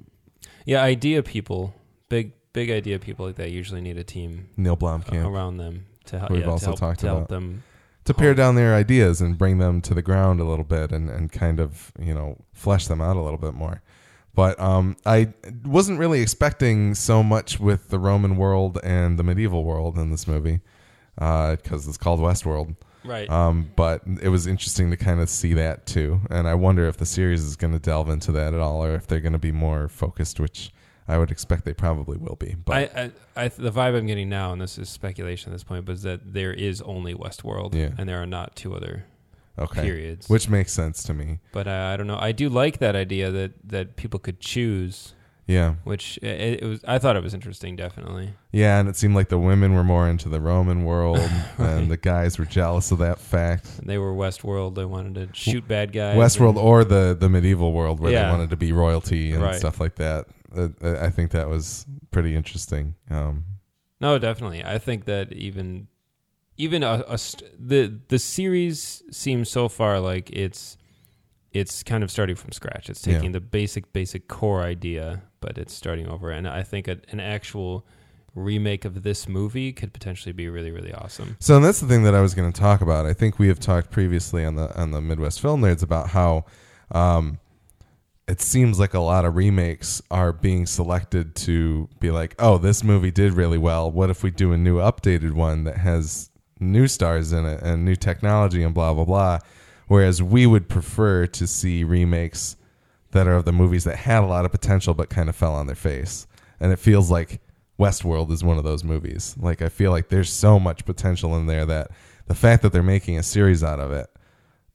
Yeah, 0.67 0.83
idea 0.83 1.23
people, 1.23 1.75
big 2.11 2.33
big 2.53 2.71
idea 2.71 2.99
people 2.99 3.27
like 3.27 3.37
that 3.37 3.51
usually 3.51 3.81
need 3.81 3.99
a 3.99 4.05
team 4.05 4.49
Neil 4.57 4.77
Blomkamp 4.77 5.25
around 5.25 5.57
them 5.59 5.87
to 6.07 6.19
help. 6.19 6.31
We've 6.31 6.41
yeah, 6.41 6.47
to 6.47 6.53
also 6.53 6.67
help, 6.67 6.81
talked 6.81 7.01
to 7.01 7.07
help 7.07 7.19
about. 7.19 7.29
them. 7.29 7.63
to 8.05 8.15
pare 8.15 8.35
down 8.35 8.55
their 8.55 8.75
ideas 8.75 9.21
and 9.21 9.39
bring 9.39 9.59
them 9.59 9.81
to 9.83 9.95
the 9.95 10.03
ground 10.03 10.41
a 10.41 10.45
little 10.45 10.65
bit 10.65 10.93
and, 10.93 11.09
and 11.09 11.31
kind 11.31 11.61
of 11.61 11.93
you 11.99 12.15
know 12.15 12.37
flesh 12.53 12.87
them 12.87 13.01
out 13.01 13.17
a 13.17 13.21
little 13.21 13.39
bit 13.39 13.55
more. 13.55 13.83
But 14.35 14.61
um, 14.61 14.97
I 15.05 15.33
wasn't 15.65 15.99
really 15.99 16.21
expecting 16.21 16.95
so 16.95 17.23
much 17.23 17.59
with 17.59 17.89
the 17.89 17.99
Roman 17.99 18.37
world 18.37 18.79
and 18.85 19.19
the 19.19 19.25
medieval 19.25 19.65
world 19.65 19.99
in 19.99 20.11
this 20.11 20.27
movie 20.29 20.61
because 21.17 21.89
it's 21.89 21.99
called 21.99 22.21
Westworld. 22.21 22.77
Right. 23.05 23.29
Um, 23.31 23.71
but 23.77 24.03
it 24.23 24.29
was 24.29 24.47
interesting 24.47 24.91
to 24.91 24.97
kind 24.97 25.21
of 25.21 25.29
see 25.31 25.55
that 25.55 25.87
too, 25.87 26.21
and 26.31 26.47
I 26.47 26.55
wonder 26.55 26.87
if 26.87 26.99
the 26.99 27.07
series 27.07 27.43
is 27.43 27.57
going 27.57 27.73
to 27.73 27.79
delve 27.79 28.11
into 28.11 28.31
that 28.33 28.55
at 28.55 28.61
all, 28.61 28.85
or 28.85 28.95
if 28.95 29.07
they're 29.07 29.21
going 29.21 29.33
to 29.33 29.39
be 29.39 29.53
more 29.53 29.89
focused, 29.89 30.39
which 30.39 30.71
I 31.11 31.19
would 31.19 31.31
expect 31.31 31.65
they 31.65 31.75
probably 31.75 32.17
will 32.19 32.37
be. 32.37 32.55
But 32.65 32.77
I, 32.97 33.03
I, 33.37 33.45
I, 33.45 33.49
the 33.49 33.71
vibe 33.73 33.97
I'm 33.97 34.07
getting 34.07 34.29
now, 34.29 34.53
and 34.53 34.61
this 34.61 34.79
is 34.79 34.89
speculation 34.89 35.51
at 35.51 35.55
this 35.55 35.65
point, 35.65 35.85
but 35.85 35.93
is 35.93 36.03
that 36.03 36.33
there 36.33 36.53
is 36.53 36.81
only 36.83 37.15
Westworld, 37.15 37.75
Yeah. 37.75 37.91
and 37.99 38.09
there 38.09 38.23
are 38.23 38.27
not 38.27 38.55
two 38.57 38.75
other 38.75 39.05
okay, 39.59 39.83
periods. 39.83 40.29
which 40.29 40.49
makes 40.49 40.73
sense 40.73 41.03
to 41.05 41.15
me. 41.15 41.41
but 41.53 41.67
uh, 41.67 41.91
I 41.93 41.97
don't 41.97 42.07
know. 42.07 42.19
I 42.19 42.33
do 42.33 42.49
like 42.49 42.79
that 42.79 42.95
idea 42.97 43.31
that 43.31 43.53
that 43.65 43.97
people 43.97 44.19
could 44.21 44.41
choose, 44.41 45.15
Yeah, 45.47 45.75
which 45.85 46.19
it, 46.23 46.63
it 46.63 46.65
was. 46.65 46.81
I 46.87 46.99
thought 46.99 47.17
it 47.17 47.23
was 47.25 47.35
interesting, 47.35 47.75
definitely. 47.77 48.35
yeah, 48.53 48.79
and 48.79 48.89
it 48.89 48.97
seemed 48.97 49.15
like 49.17 49.29
the 49.31 49.39
women 49.39 49.75
were 49.75 49.83
more 49.85 50.09
into 50.09 50.29
the 50.29 50.41
Roman 50.41 50.85
world, 50.85 51.19
Right. 51.19 51.45
and 51.59 51.91
the 51.91 51.97
guys 51.97 52.39
were 52.39 52.45
jealous 52.47 52.93
of 52.93 52.99
that 52.99 53.19
fact. 53.19 53.85
They 53.85 53.99
were 53.99 54.13
Westworld. 54.15 54.77
They 54.77 54.85
wanted 54.85 55.15
to 55.17 55.29
shoot 55.35 55.67
bad 55.67 55.93
guys. 55.93 56.17
Westworld 56.17 56.51
and- 56.51 56.59
or 56.59 56.85
the 56.85 57.17
the 57.19 57.29
medieval 57.29 57.73
world 57.73 57.99
where 58.01 58.13
Yeah. 58.13 58.27
they 58.27 58.31
wanted 58.31 58.51
to 58.51 58.57
be 58.57 58.73
royalty 58.73 59.33
and 59.33 59.43
Right. 59.43 59.57
stuff 59.57 59.81
like 59.81 59.97
that. 59.97 60.27
I 60.83 61.11
think 61.11 61.31
that 61.33 61.49
was 61.49 61.87
pretty 62.11 62.35
interesting. 62.35 62.95
Um, 63.11 63.45
No, 64.01 64.19
definitely. 64.19 64.65
I 64.65 64.79
think 64.79 65.05
that 65.05 65.33
even 65.33 65.89
even 66.57 66.83
a, 66.83 67.05
a 67.09 67.17
st- 67.19 67.51
the 67.59 68.01
the 68.09 68.19
series 68.19 69.03
seems 69.11 69.51
so 69.51 69.69
far 69.69 70.01
like 70.01 70.31
it's 70.31 70.77
it's 71.53 71.83
kind 71.83 72.05
of 72.05 72.11
starting 72.11 72.37
from 72.37 72.53
scratch. 72.53 72.89
It's 72.91 73.07
Yeah. 73.07 73.15
taking 73.15 73.33
the 73.33 73.41
basic 73.41 73.93
basic 73.93 74.29
core 74.29 74.63
idea, 74.63 75.23
but 75.41 75.59
it's 75.59 75.75
starting 75.75 76.07
over. 76.09 76.31
And 76.31 76.47
I 76.49 76.63
think 76.63 76.89
a, 76.89 76.99
an 77.11 77.21
actual 77.21 77.87
remake 78.37 78.85
of 78.85 79.03
this 79.03 79.29
movie 79.29 79.73
could 79.73 79.93
potentially 79.93 80.33
be 80.33 80.49
really 80.49 80.71
really 80.71 80.93
awesome. 80.93 81.37
So 81.41 81.57
and 81.57 81.65
that's 81.65 81.81
the 81.81 81.89
thing 81.89 82.05
that 82.05 82.15
I 82.15 82.21
was 82.21 82.35
going 82.35 82.53
to 82.53 82.61
talk 82.61 82.81
about. 82.81 83.05
I 83.07 83.13
think 83.15 83.39
we 83.39 83.49
have 83.49 83.59
talked 83.61 83.91
previously 83.91 84.45
on 84.45 84.55
the 84.57 84.75
on 84.81 84.91
the 84.93 85.01
Midwest 85.01 85.41
Film 85.41 85.63
Nerds 85.63 85.83
about 85.83 86.11
how 86.11 86.45
um, 86.93 87.39
it 88.29 88.41
seems 88.41 88.79
like 88.79 88.95
a 88.95 89.01
lot 89.01 89.25
of 89.25 89.37
remakes 89.37 90.01
are 90.11 90.33
being 90.33 90.67
selected 90.67 91.35
to 91.35 91.89
be 91.99 92.11
like, 92.11 92.35
oh, 92.39 92.59
this 92.59 92.85
movie 92.85 93.11
did 93.11 93.33
really 93.33 93.59
well. 93.59 93.91
What 93.91 94.11
if 94.11 94.23
we 94.23 94.31
do 94.31 94.53
a 94.53 94.57
new 94.57 94.79
updated 94.79 95.33
one 95.33 95.65
that 95.65 95.79
has 95.79 96.31
new 96.61 96.87
stars 96.87 97.33
in 97.33 97.45
it 97.47 97.63
and 97.63 97.85
new 97.85 97.97
technology 97.97 98.63
and 98.63 98.75
blah 98.75 98.95
blah 98.95 99.05
blah? 99.05 99.39
Whereas 99.89 100.23
we 100.23 100.47
would 100.47 100.69
prefer 100.69 101.27
to 101.27 101.47
see 101.47 101.83
remakes 101.83 102.57
that 103.11 103.27
are 103.27 103.35
of 103.35 103.45
the 103.45 103.53
movies 103.53 103.85
that 103.85 103.97
had 103.97 104.23
a 104.23 104.27
lot 104.27 104.45
of 104.45 104.53
potential 104.53 104.95
but 104.95 105.11
kind 105.11 105.29
of 105.29 105.35
fell 105.35 105.55
on 105.55 105.67
their 105.67 105.75
face. 105.75 106.29
And 106.61 106.73
it 106.73 106.79
feels 106.79 107.11
like 107.11 107.41
Westworld 107.81 108.31
is 108.31 108.45
one 108.45 108.59
of 108.59 108.65
those 108.65 108.85
movies. 108.85 109.35
Like 109.39 109.63
I 109.63 109.69
feel 109.69 109.91
like 109.91 110.09
there's 110.09 110.33
so 110.33 110.61
much 110.61 110.85
potential 110.85 111.37
in 111.37 111.47
there 111.47 111.67
that 111.67 111.91
the 112.27 112.35
fact 112.35 112.63
that 112.63 112.73
they're 112.73 112.83
making 112.83 113.19
a 113.19 113.23
series 113.23 113.65
out 113.65 113.81
of 113.81 113.91
it 113.91 114.07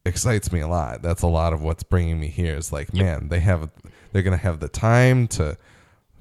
excites 0.06 0.52
me 0.52 0.60
a 0.60 0.68
lot. 0.68 1.02
That's 1.02 1.22
a 1.22 1.26
lot 1.26 1.52
of 1.52 1.62
what's 1.62 1.82
bringing 1.82 2.18
me 2.20 2.28
here. 2.28 2.56
Is 2.56 2.72
like, 2.72 2.88
Yep. 2.92 3.04
man, 3.04 3.28
they 3.28 3.40
have 3.40 3.68
they're 4.12 4.22
going 4.22 4.36
to 4.36 4.42
have 4.42 4.60
the 4.60 4.68
time 4.68 5.28
to 5.28 5.56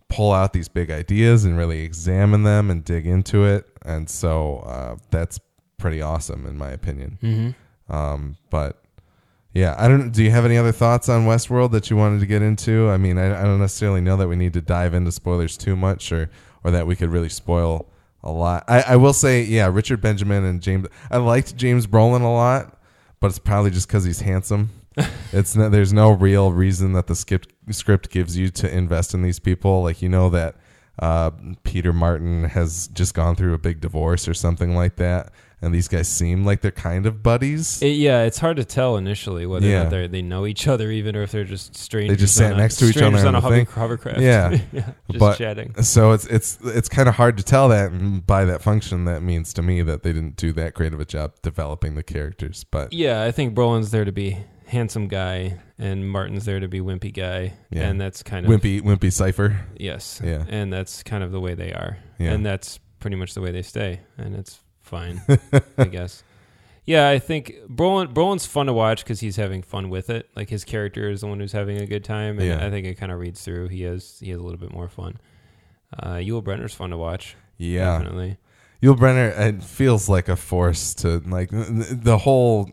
pull 0.09 0.31
out 0.31 0.53
these 0.53 0.67
big 0.67 0.91
ideas 0.91 1.45
and 1.45 1.57
really 1.57 1.81
examine 1.81 2.43
them 2.43 2.69
and 2.69 2.83
dig 2.83 3.07
into 3.07 3.45
it. 3.45 3.65
And 3.85 4.09
so 4.09 4.57
uh, 4.59 4.97
that's 5.11 5.39
pretty 5.77 6.01
awesome 6.01 6.45
in 6.45 6.57
my 6.57 6.69
opinion. 6.71 7.17
Mm-hmm. 7.21 7.93
Um, 7.93 8.37
but 8.49 8.81
yeah, 9.53 9.75
I 9.77 9.87
don't. 9.87 10.11
Do 10.11 10.21
you 10.23 10.31
have 10.31 10.43
any 10.43 10.57
other 10.57 10.73
thoughts 10.73 11.07
on 11.07 11.25
Westworld 11.25 11.71
that 11.71 11.89
you 11.89 11.95
wanted 11.95 12.19
to 12.19 12.25
get 12.25 12.41
into? 12.41 12.89
I 12.89 12.97
mean, 12.97 13.17
I, 13.17 13.39
I 13.39 13.43
don't 13.43 13.59
necessarily 13.61 14.01
know 14.01 14.17
that 14.17 14.27
we 14.27 14.35
need 14.35 14.51
to 14.53 14.61
dive 14.61 14.93
into 14.93 15.11
spoilers 15.13 15.55
too 15.55 15.75
much, 15.77 16.11
or 16.11 16.29
or 16.63 16.71
that 16.71 16.87
we 16.87 16.95
could 16.97 17.09
really 17.09 17.29
spoil 17.29 17.87
a 18.21 18.31
lot. 18.31 18.65
I, 18.67 18.81
I 18.81 18.95
will 18.97 19.13
say, 19.13 19.43
yeah, 19.43 19.67
Richard 19.71 20.01
Benjamin 20.01 20.43
and 20.43 20.61
James. 20.61 20.87
I 21.09 21.17
liked 21.17 21.55
James 21.55 21.87
Brolin 21.87 22.21
a 22.21 22.27
lot, 22.27 22.74
but 23.25 23.29
it's 23.29 23.39
probably 23.39 23.71
just 23.71 23.87
because 23.87 24.03
he's 24.03 24.21
handsome. 24.21 24.69
it's 25.33 25.55
no, 25.55 25.67
there's 25.67 25.91
no 25.91 26.11
real 26.11 26.51
reason 26.51 26.93
that 26.93 27.07
the 27.07 27.15
script 27.15 27.51
script 27.71 28.11
gives 28.11 28.37
you 28.37 28.49
to 28.49 28.71
invest 28.71 29.15
in 29.15 29.23
these 29.23 29.39
people. 29.39 29.81
Like 29.81 30.03
you 30.03 30.09
know 30.09 30.29
that 30.29 30.53
uh, 30.99 31.31
Peter 31.63 31.91
Martin 31.91 32.43
has 32.43 32.87
just 32.89 33.15
gone 33.15 33.35
through 33.35 33.55
a 33.55 33.57
big 33.57 33.81
divorce 33.81 34.27
or 34.27 34.35
something 34.35 34.75
like 34.75 34.97
that, 34.97 35.33
and 35.61 35.73
these 35.73 35.87
guys 35.87 36.07
seem 36.07 36.45
like 36.45 36.61
they're 36.61 36.71
kind 36.71 37.05
of 37.05 37.23
buddies. 37.23 37.81
It, 37.81 37.95
yeah, 37.97 38.23
it's 38.23 38.37
hard 38.39 38.57
to 38.57 38.65
tell 38.65 38.97
initially 38.97 39.45
whether 39.45 39.65
or 39.65 39.69
Yeah. 39.69 39.83
not 39.83 39.89
they 39.91 40.07
they 40.07 40.21
know 40.21 40.45
each 40.45 40.67
other 40.67 40.91
even, 40.91 41.15
or 41.15 41.23
if 41.23 41.31
they're 41.31 41.43
just 41.43 41.75
strangers. 41.75 42.17
They 42.17 42.21
just 42.21 42.35
sat 42.35 42.55
next 42.57 42.77
to 42.77 42.85
each 42.85 42.97
other 42.97 43.17
strangers 43.17 43.23
on 43.25 43.35
a 43.35 43.41
hover, 43.41 43.63
hovercraft. 43.63 44.19
Yeah. 44.19 44.59
yeah, 44.71 44.91
just 45.09 45.19
But- 45.19 45.37
chatting. 45.37 45.81
so 45.83 46.11
it's 46.11 46.25
it's 46.27 46.57
it's 46.63 46.89
kind 46.89 47.07
of 47.09 47.15
hard 47.15 47.37
to 47.37 47.43
tell 47.43 47.69
that 47.69 47.91
and 47.91 48.25
by 48.25 48.45
that 48.45 48.61
function 48.61 49.05
that 49.05 49.21
means 49.23 49.53
to 49.53 49.61
me 49.61 49.81
that 49.81 50.03
they 50.03 50.13
didn't 50.13 50.35
do 50.37 50.51
that 50.53 50.73
great 50.73 50.93
of 50.93 50.99
a 50.99 51.05
job 51.05 51.33
developing 51.41 51.95
the 51.95 52.03
characters 52.03 52.63
but 52.69 52.91
Yeah, 52.93 53.23
I 53.23 53.31
think 53.31 53.55
Brolin's 53.55 53.91
there 53.91 54.05
to 54.05 54.11
be 54.11 54.37
handsome 54.67 55.07
guy, 55.07 55.59
and 55.77 56.09
Martin's 56.09 56.45
there 56.45 56.59
to 56.59 56.67
be 56.67 56.79
wimpy 56.79 57.13
guy, 57.13 57.53
Yeah. 57.69 57.83
and 57.87 58.01
that's 58.01 58.23
kind 58.23 58.45
of 58.45 58.51
wimpy 58.51 58.81
wimpy 58.81 59.13
cipher 59.13 59.59
Yes. 59.77 60.19
Yeah. 60.23 60.43
And 60.49 60.73
that's 60.73 61.03
kind 61.03 61.23
of 61.23 61.31
the 61.31 61.39
way 61.39 61.53
they 61.53 61.71
are. 61.71 61.97
Yeah. 62.17 62.31
And 62.31 62.43
that's 62.45 62.79
pretty 62.99 63.15
much 63.15 63.35
the 63.35 63.41
way 63.41 63.51
they 63.51 63.61
stay. 63.61 63.99
And 64.17 64.35
it's 64.35 64.59
fine, 64.85 65.21
I 65.77 65.85
guess. 65.85 66.23
Yeah, 66.85 67.09
I 67.09 67.17
think 67.19 67.53
Brolin, 67.67 68.13
Brolin's 68.13 68.45
fun 68.45 68.67
to 68.67 68.73
watch 68.73 69.03
because 69.03 69.19
he's 69.19 69.35
having 69.37 69.63
fun 69.63 69.89
with 69.89 70.09
it. 70.11 70.29
Like 70.35 70.49
his 70.49 70.63
character 70.63 71.09
is 71.09 71.21
the 71.21 71.27
one 71.27 71.39
who's 71.39 71.51
having 71.51 71.77
a 71.81 71.87
good 71.87 72.03
time, 72.03 72.37
and 72.39 72.47
Yeah. 72.47 72.65
I 72.65 72.69
think 72.69 72.85
it 72.85 72.95
kind 72.95 73.11
of 73.11 73.19
reads 73.19 73.43
through. 73.43 73.69
He 73.69 73.81
has 73.83 74.19
he 74.21 74.29
has 74.29 74.39
a 74.39 74.43
little 74.43 74.59
bit 74.59 74.71
more 74.71 74.87
fun. 74.87 75.17
Uh, 75.97 76.13
Yul 76.15 76.43
Brynner's 76.43 76.73
fun 76.75 76.91
to 76.91 76.97
watch. 76.97 77.35
yeah 77.57 77.97
definitely. 77.97 78.37
Yul 78.83 78.97
Brynner 78.97 79.35
it 79.39 79.63
feels 79.63 80.07
like 80.09 80.29
a 80.29 80.35
force 80.35 80.93
to 80.95 81.19
like 81.25 81.49
th- 81.49 81.67
th- 81.67 81.87
the 81.91 82.19
whole 82.19 82.69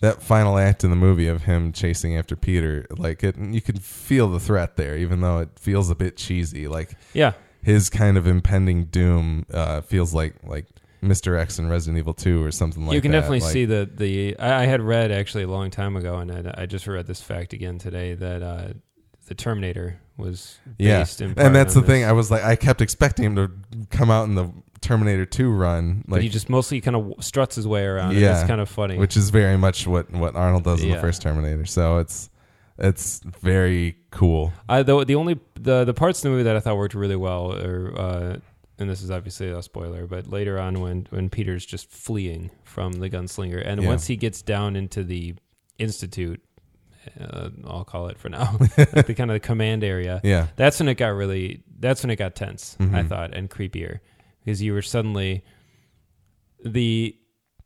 that 0.00 0.22
final 0.22 0.56
act 0.56 0.82
in 0.84 0.90
the 0.90 0.96
movie 0.96 1.26
of 1.28 1.42
him 1.44 1.72
chasing 1.72 2.16
after 2.16 2.34
Peter, 2.36 2.86
like 2.96 3.22
it, 3.24 3.36
you 3.36 3.60
can 3.60 3.76
feel 3.78 4.28
the 4.28 4.40
threat 4.40 4.76
there, 4.76 4.96
even 4.96 5.20
though 5.20 5.38
it 5.40 5.50
feels 5.58 5.90
a 5.90 5.94
bit 5.94 6.16
cheesy. 6.16 6.68
Like 6.68 6.94
Yeah. 7.12 7.32
his 7.62 7.90
kind 7.90 8.16
of 8.16 8.26
impending 8.26 8.84
doom 8.84 9.46
uh, 9.52 9.80
feels 9.82 10.14
like 10.14 10.34
like 10.44 10.66
Mr. 11.02 11.38
X 11.38 11.58
in 11.58 11.68
Resident 11.68 11.98
Evil 11.98 12.14
Two 12.14 12.42
or 12.44 12.50
something 12.50 12.82
like 12.82 12.90
that. 12.90 12.94
you 12.96 13.00
can 13.00 13.10
definitely 13.12 13.40
Like, 13.40 13.52
see 13.52 13.64
the 13.64 13.88
the. 13.92 14.38
I, 14.38 14.62
I 14.62 14.66
had 14.66 14.80
read 14.82 15.10
actually 15.10 15.44
a 15.44 15.48
long 15.48 15.70
time 15.70 15.96
ago, 15.96 16.16
and 16.18 16.30
I, 16.30 16.62
I 16.62 16.66
just 16.66 16.86
read 16.86 17.06
this 17.06 17.20
fact 17.22 17.52
again 17.52 17.78
today 17.78 18.14
that 18.14 18.42
uh, 18.42 18.68
the 19.26 19.34
Terminator 19.34 19.98
was 20.16 20.58
Yeah, 20.78 21.06
in 21.18 21.34
and 21.38 21.54
that's 21.54 21.74
the 21.74 21.82
thing. 21.82 22.04
I 22.04 22.12
was 22.12 22.30
like, 22.30 22.44
I 22.44 22.56
kept 22.56 22.80
expecting 22.82 23.24
him 23.24 23.36
to 23.36 23.50
come 23.90 24.10
out 24.10 24.24
in 24.24 24.34
the 24.34 24.52
Terminator 24.82 25.24
Two 25.24 25.50
run, 25.50 26.04
but 26.06 26.16
like 26.16 26.22
he 26.22 26.28
just 26.28 26.50
mostly 26.50 26.80
kind 26.80 26.96
of 26.96 27.14
struts 27.24 27.56
his 27.56 27.66
way 27.66 27.84
around. 27.84 28.16
Yeah. 28.16 28.38
it's 28.40 28.46
kind 28.48 28.60
of 28.60 28.68
funny. 28.68 28.98
which 28.98 29.16
is 29.16 29.30
very 29.30 29.56
much 29.56 29.86
what 29.86 30.10
what 30.10 30.36
Arnold 30.36 30.64
does 30.64 30.82
in 30.82 30.90
the 30.90 30.98
first 30.98 31.22
Terminator. 31.22 31.64
So 31.64 31.98
it's 31.98 32.28
it's 32.78 33.20
very 33.20 33.96
cool. 34.10 34.52
I 34.68 34.82
the 34.82 35.04
the 35.04 35.14
only 35.14 35.38
the 35.54 35.84
the 35.84 35.94
parts 35.94 36.18
of 36.20 36.22
the 36.24 36.30
movie 36.30 36.44
that 36.44 36.56
I 36.56 36.60
thought 36.60 36.76
worked 36.76 36.94
really 36.94 37.16
well 37.16 37.52
are 37.54 37.94
uh, 37.98 38.36
and 38.80 38.88
this 38.90 39.02
is 39.02 39.10
obviously 39.10 39.48
a 39.50 39.62
spoiler, 39.62 40.06
but 40.06 40.26
later 40.26 40.58
on 40.58 40.80
when 40.80 41.06
when 41.10 41.28
Peter's 41.30 41.64
just 41.66 41.90
fleeing 41.90 42.50
from 42.64 42.94
the 42.94 43.08
gunslinger, 43.10 43.62
and 43.64 43.82
Yeah. 43.82 43.88
once 43.88 44.06
he 44.06 44.16
gets 44.16 44.42
down 44.42 44.74
into 44.76 45.04
the 45.04 45.34
institute, 45.78 46.42
uh, 47.20 47.50
I'll 47.66 47.84
call 47.84 48.08
it 48.08 48.18
for 48.18 48.28
now, 48.28 48.58
like 48.78 49.06
the 49.06 49.14
kind 49.14 49.30
of 49.30 49.34
the 49.34 49.40
command 49.40 49.84
area. 49.84 50.20
Yeah, 50.24 50.48
That's 50.56 50.80
when 50.80 50.88
it 50.88 50.94
got 50.96 51.08
really. 51.14 51.62
That's 51.78 52.02
when 52.02 52.10
it 52.10 52.16
got 52.16 52.34
tense. 52.34 52.76
I 52.80 52.84
Mhm. 52.84 53.08
thought 53.08 53.34
and 53.34 53.48
creepier 53.48 54.00
because 54.44 54.60
you 54.62 54.72
were 54.74 54.82
suddenly 54.82 55.44
the 56.64 57.16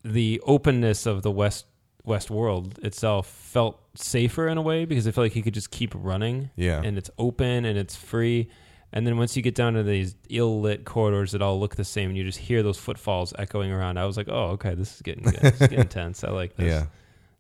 the 0.05 0.41
openness 0.45 1.07
of 1.07 1.23
the 1.23 1.31
west 1.31 1.67
west 2.05 2.31
world 2.31 2.79
itself 2.83 3.27
felt 3.27 3.81
safer 3.95 4.47
in 4.47 4.59
a 4.59 4.63
way 4.63 4.85
because 4.85 5.07
it 5.07 5.13
felt 5.15 5.25
like 5.25 5.33
he 5.33 5.41
could 5.43 5.55
just 5.55 5.71
keep 5.71 5.93
running 5.97 6.51
yeah, 6.57 6.81
and 6.85 6.99
it's 6.99 7.11
open 7.19 7.65
and 7.65 7.79
it's 7.79 7.97
free. 7.97 8.49
And 8.95 9.05
then 9.07 9.17
once 9.19 9.37
you 9.37 9.43
get 9.43 9.57
down 9.57 9.75
to 9.75 9.83
these 9.83 10.15
ill 10.31 10.61
lit 10.61 10.85
corridors 10.85 11.33
that 11.33 11.43
all 11.43 11.59
look 11.59 11.75
the 11.75 11.85
same, 11.85 12.11
and 12.11 12.17
you 12.17 12.23
just 12.25 12.39
hear 12.39 12.63
those 12.63 12.79
footfalls 12.79 13.35
echoing 13.37 13.73
around, 13.73 13.99
I 13.99 14.07
was 14.07 14.17
like, 14.17 14.29
"Oh, 14.31 14.51
okay, 14.51 14.75
this 14.75 14.95
is 14.95 15.03
getting 15.03 15.25
good. 15.25 15.41
This 15.41 15.61
is 15.61 15.67
getting 15.69 15.89
tense. 16.01 16.23
I 16.23 16.31
like 16.31 16.55
this." 16.57 16.69
yeah, 16.69 16.87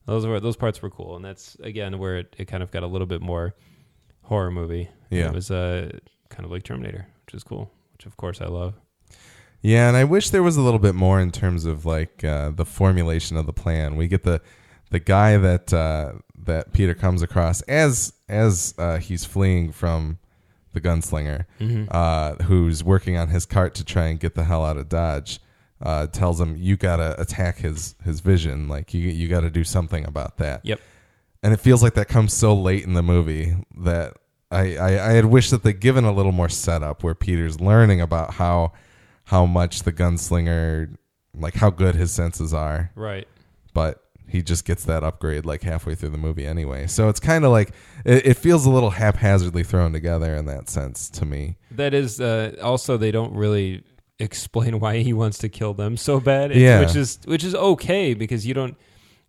those 0.04 0.26
were 0.26 0.40
those 0.40 0.56
parts 0.56 0.82
were 0.82 0.90
cool, 0.90 1.14
and 1.14 1.24
that's 1.24 1.56
again 1.60 1.98
where 1.98 2.18
it, 2.18 2.34
it 2.38 2.46
kind 2.46 2.62
of 2.62 2.72
got 2.72 2.82
a 2.82 2.88
little 2.88 3.06
bit 3.06 3.22
more 3.22 3.54
horror 4.22 4.50
movie. 4.50 4.88
Yeah. 5.10 5.28
it 5.28 5.32
was 5.32 5.50
uh, 5.52 5.96
kind 6.28 6.44
of 6.44 6.50
like 6.50 6.64
Terminator, 6.64 7.06
which 7.24 7.34
is 7.34 7.44
cool. 7.44 7.70
Which 7.92 8.04
of 8.06 8.16
course 8.16 8.40
I 8.40 8.46
love. 8.46 8.74
yeah. 9.62 9.86
And 9.86 9.96
I 9.96 10.02
wish 10.02 10.30
there 10.30 10.42
was 10.42 10.56
a 10.56 10.60
little 10.60 10.80
bit 10.80 10.96
more 10.96 11.20
in 11.20 11.30
terms 11.30 11.66
of 11.66 11.86
like 11.86 12.24
uh, 12.24 12.50
the 12.50 12.64
formulation 12.64 13.36
of 13.36 13.46
the 13.46 13.52
plan. 13.52 13.94
We 13.94 14.08
get 14.08 14.24
the 14.24 14.40
the 14.90 14.98
guy 14.98 15.36
that 15.36 15.72
uh, 15.72 16.14
that 16.46 16.72
Peter 16.72 16.94
comes 16.94 17.22
across 17.22 17.60
as 17.62 18.12
as 18.28 18.74
uh, 18.76 18.98
he's 18.98 19.24
fleeing 19.24 19.70
from 19.70 20.18
the 20.74 20.80
gunslinger. 20.80 21.46
Mm-hmm. 21.60 21.84
uh, 21.90 22.34
who's 22.44 22.84
working 22.84 23.16
on 23.16 23.28
his 23.28 23.46
cart 23.46 23.74
to 23.76 23.84
try 23.84 24.06
and 24.06 24.20
get 24.20 24.34
the 24.34 24.44
hell 24.44 24.64
out 24.64 24.76
of 24.76 24.88
Dodge, 24.88 25.40
uh, 25.82 26.06
tells 26.08 26.40
him 26.40 26.56
you 26.56 26.76
gotta 26.76 27.20
attack 27.20 27.58
his 27.58 27.94
his 28.04 28.20
vision. 28.20 28.68
Like 28.68 28.92
you 28.94 29.00
you 29.08 29.28
gotta 29.28 29.50
do 29.50 29.64
something 29.64 30.04
about 30.04 30.36
that. 30.38 30.60
Yep. 30.64 30.80
And 31.42 31.52
it 31.52 31.60
feels 31.60 31.82
like 31.82 31.94
that 31.94 32.08
comes 32.08 32.32
so 32.32 32.54
late 32.54 32.84
in 32.84 32.94
the 32.94 33.02
movie 33.02 33.54
that 33.78 34.14
I, 34.50 34.76
I 34.76 34.88
I 35.08 35.12
had 35.12 35.26
wished 35.26 35.50
that 35.50 35.62
they'd 35.62 35.80
given 35.80 36.04
a 36.04 36.12
little 36.12 36.32
more 36.32 36.48
setup 36.48 37.02
where 37.02 37.14
Peter's 37.14 37.60
learning 37.60 38.00
about 38.00 38.34
how 38.34 38.72
how 39.24 39.44
much 39.46 39.82
the 39.82 39.92
gunslinger 39.92 40.96
like 41.36 41.54
how 41.54 41.70
good 41.70 41.94
his 41.96 42.12
senses 42.12 42.54
are, 42.54 42.92
Right. 42.94 43.26
but 43.72 44.03
he 44.26 44.42
just 44.42 44.64
gets 44.64 44.84
that 44.84 45.04
upgrade 45.04 45.44
like 45.46 45.62
halfway 45.62 45.94
through 45.94 46.10
the 46.10 46.18
movie 46.18 46.46
anyway. 46.46 46.86
So 46.86 47.08
it's 47.08 47.20
kind 47.20 47.44
of 47.44 47.50
like 47.50 47.72
it, 48.04 48.26
it 48.26 48.34
feels 48.34 48.66
a 48.66 48.70
little 48.70 48.90
haphazardly 48.90 49.62
thrown 49.62 49.92
together 49.92 50.34
in 50.34 50.46
that 50.46 50.68
sense 50.68 51.10
to 51.10 51.24
me. 51.24 51.56
That 51.70 51.94
is 51.94 52.20
uh, 52.20 52.56
also 52.62 52.96
they 52.96 53.10
don't 53.10 53.34
really 53.34 53.84
explain 54.18 54.80
why 54.80 54.98
he 54.98 55.12
wants 55.12 55.38
to 55.38 55.48
kill 55.48 55.74
them 55.74 55.96
so 55.96 56.20
bad. 56.20 56.54
Yeah. 56.54 56.80
which 56.80 56.96
is 56.96 57.18
which 57.24 57.44
is 57.44 57.54
okay 57.54 58.14
because 58.14 58.46
you 58.46 58.54
don't 58.54 58.76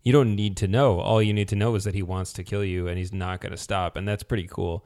you 0.02 0.12
don't 0.12 0.36
need 0.36 0.56
to 0.58 0.68
know. 0.68 1.00
All 1.00 1.20
you 1.20 1.34
need 1.34 1.48
to 1.48 1.56
know 1.56 1.74
is 1.74 1.84
that 1.84 1.94
he 1.94 2.02
wants 2.02 2.32
to 2.34 2.44
kill 2.44 2.64
you 2.64 2.86
and 2.88 2.96
he's 2.96 3.12
not 3.12 3.40
going 3.40 3.52
to 3.52 3.58
stop, 3.58 3.96
and 3.96 4.06
that's 4.06 4.22
pretty 4.22 4.46
cool. 4.46 4.84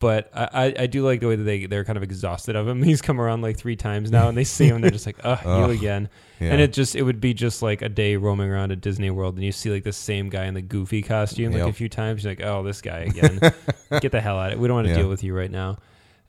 But 0.00 0.30
I, 0.34 0.74
I, 0.78 0.86
do 0.86 1.04
like 1.04 1.20
the 1.20 1.28
way 1.28 1.36
that 1.36 1.42
they 1.44 1.66
they're 1.66 1.84
kind 1.84 1.98
of 1.98 2.02
exhausted 2.02 2.56
of 2.56 2.66
him. 2.66 2.82
He's 2.90 3.02
come 3.02 3.20
around 3.20 3.42
like 3.42 3.58
three 3.58 3.76
times 3.76 4.10
now, 4.10 4.28
and 4.30 4.36
they 4.38 4.44
see 4.44 4.64
him, 4.66 4.76
and 4.76 4.84
they're 4.84 4.90
just 4.90 5.04
like, 5.04 5.18
"Ugh, 5.22 5.38
Ugh. 5.44 5.70
you 5.70 5.76
again." 5.76 6.08
Yeah. 6.40 6.52
And 6.52 6.60
it 6.62 6.72
just 6.72 6.96
it 6.96 7.02
would 7.02 7.20
be 7.20 7.34
just 7.34 7.60
like 7.60 7.82
a 7.82 7.88
day 7.90 8.16
roaming 8.16 8.48
around 8.48 8.72
at 8.72 8.80
Disney 8.80 9.10
World, 9.10 9.34
and 9.34 9.44
you 9.44 9.52
see 9.52 9.70
like 9.70 9.84
the 9.84 9.92
same 9.92 10.30
guy 10.30 10.46
in 10.46 10.54
the 10.54 10.62
goofy 10.62 11.02
costume 11.02 11.52
like 11.52 11.58
Yep. 11.60 11.68
a 11.68 11.72
few 11.74 11.90
times. 11.90 12.24
You're 12.24 12.32
like, 12.32 12.42
"Oh, 12.42 12.62
this 12.62 12.80
guy 12.80 13.00
again." 13.00 13.40
Get 14.00 14.10
the 14.10 14.22
hell 14.22 14.38
out 14.38 14.52
of 14.52 14.52
it. 14.54 14.58
We 14.58 14.68
don't 14.68 14.76
want 14.76 14.86
to 14.86 14.92
Yeah. 14.94 15.00
deal 15.00 15.08
with 15.10 15.22
you 15.22 15.36
right 15.36 15.50
now. 15.50 15.76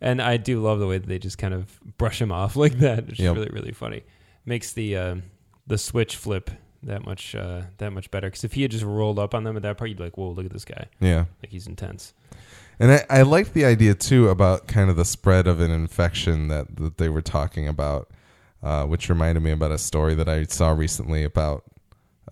And 0.01 0.21
I 0.21 0.36
do 0.36 0.60
love 0.62 0.79
the 0.79 0.88
way 0.88 0.97
that 0.97 1.07
they 1.07 1.17
just 1.19 1.38
kind 1.38 1.53
of 1.53 1.79
brush 1.97 2.21
him 2.21 2.31
off 2.34 2.55
like 2.57 2.73
that. 2.79 3.07
It's 3.07 3.19
Yep. 3.19 3.36
really 3.36 3.49
really 3.53 3.71
funny. 3.71 4.03
Makes 4.45 4.73
the 4.73 4.97
uh, 4.97 5.15
the 5.67 5.77
switch 5.77 6.17
flip 6.17 6.51
that 6.84 7.05
much 7.05 7.36
uh, 7.36 7.62
that 7.77 7.91
much 7.93 8.12
better. 8.12 8.27
Because 8.27 8.43
if 8.43 8.51
he 8.51 8.63
had 8.63 8.71
just 8.71 8.84
rolled 8.84 9.17
up 9.17 9.34
on 9.34 9.45
them 9.45 9.55
at 9.55 9.62
that 9.63 9.77
part, 9.77 9.89
you'd 9.89 9.97
be 9.97 10.03
like, 10.03 10.17
"Whoa, 10.17 10.31
look 10.31 10.45
at 10.45 10.51
this 10.51 10.65
guy! 10.65 10.88
yeah. 10.99 11.23
Like 11.41 11.51
he's 11.51 11.67
intense." 11.67 12.13
And 12.81 12.93
I, 12.93 13.05
I 13.11 13.21
liked 13.21 13.53
the 13.53 13.63
idea 13.63 13.93
too 13.93 14.29
about 14.29 14.65
kind 14.65 14.89
of 14.89 14.95
the 14.95 15.05
spread 15.05 15.45
of 15.45 15.59
an 15.59 15.69
infection 15.69 16.47
that, 16.47 16.77
that 16.77 16.97
they 16.97 17.09
were 17.09 17.21
talking 17.21 17.67
about, 17.67 18.09
uh, 18.63 18.85
which 18.85 19.07
reminded 19.07 19.43
me 19.43 19.51
about 19.51 19.71
a 19.71 19.77
story 19.77 20.15
that 20.15 20.27
I 20.27 20.45
saw 20.45 20.71
recently 20.71 21.23
about. 21.23 21.63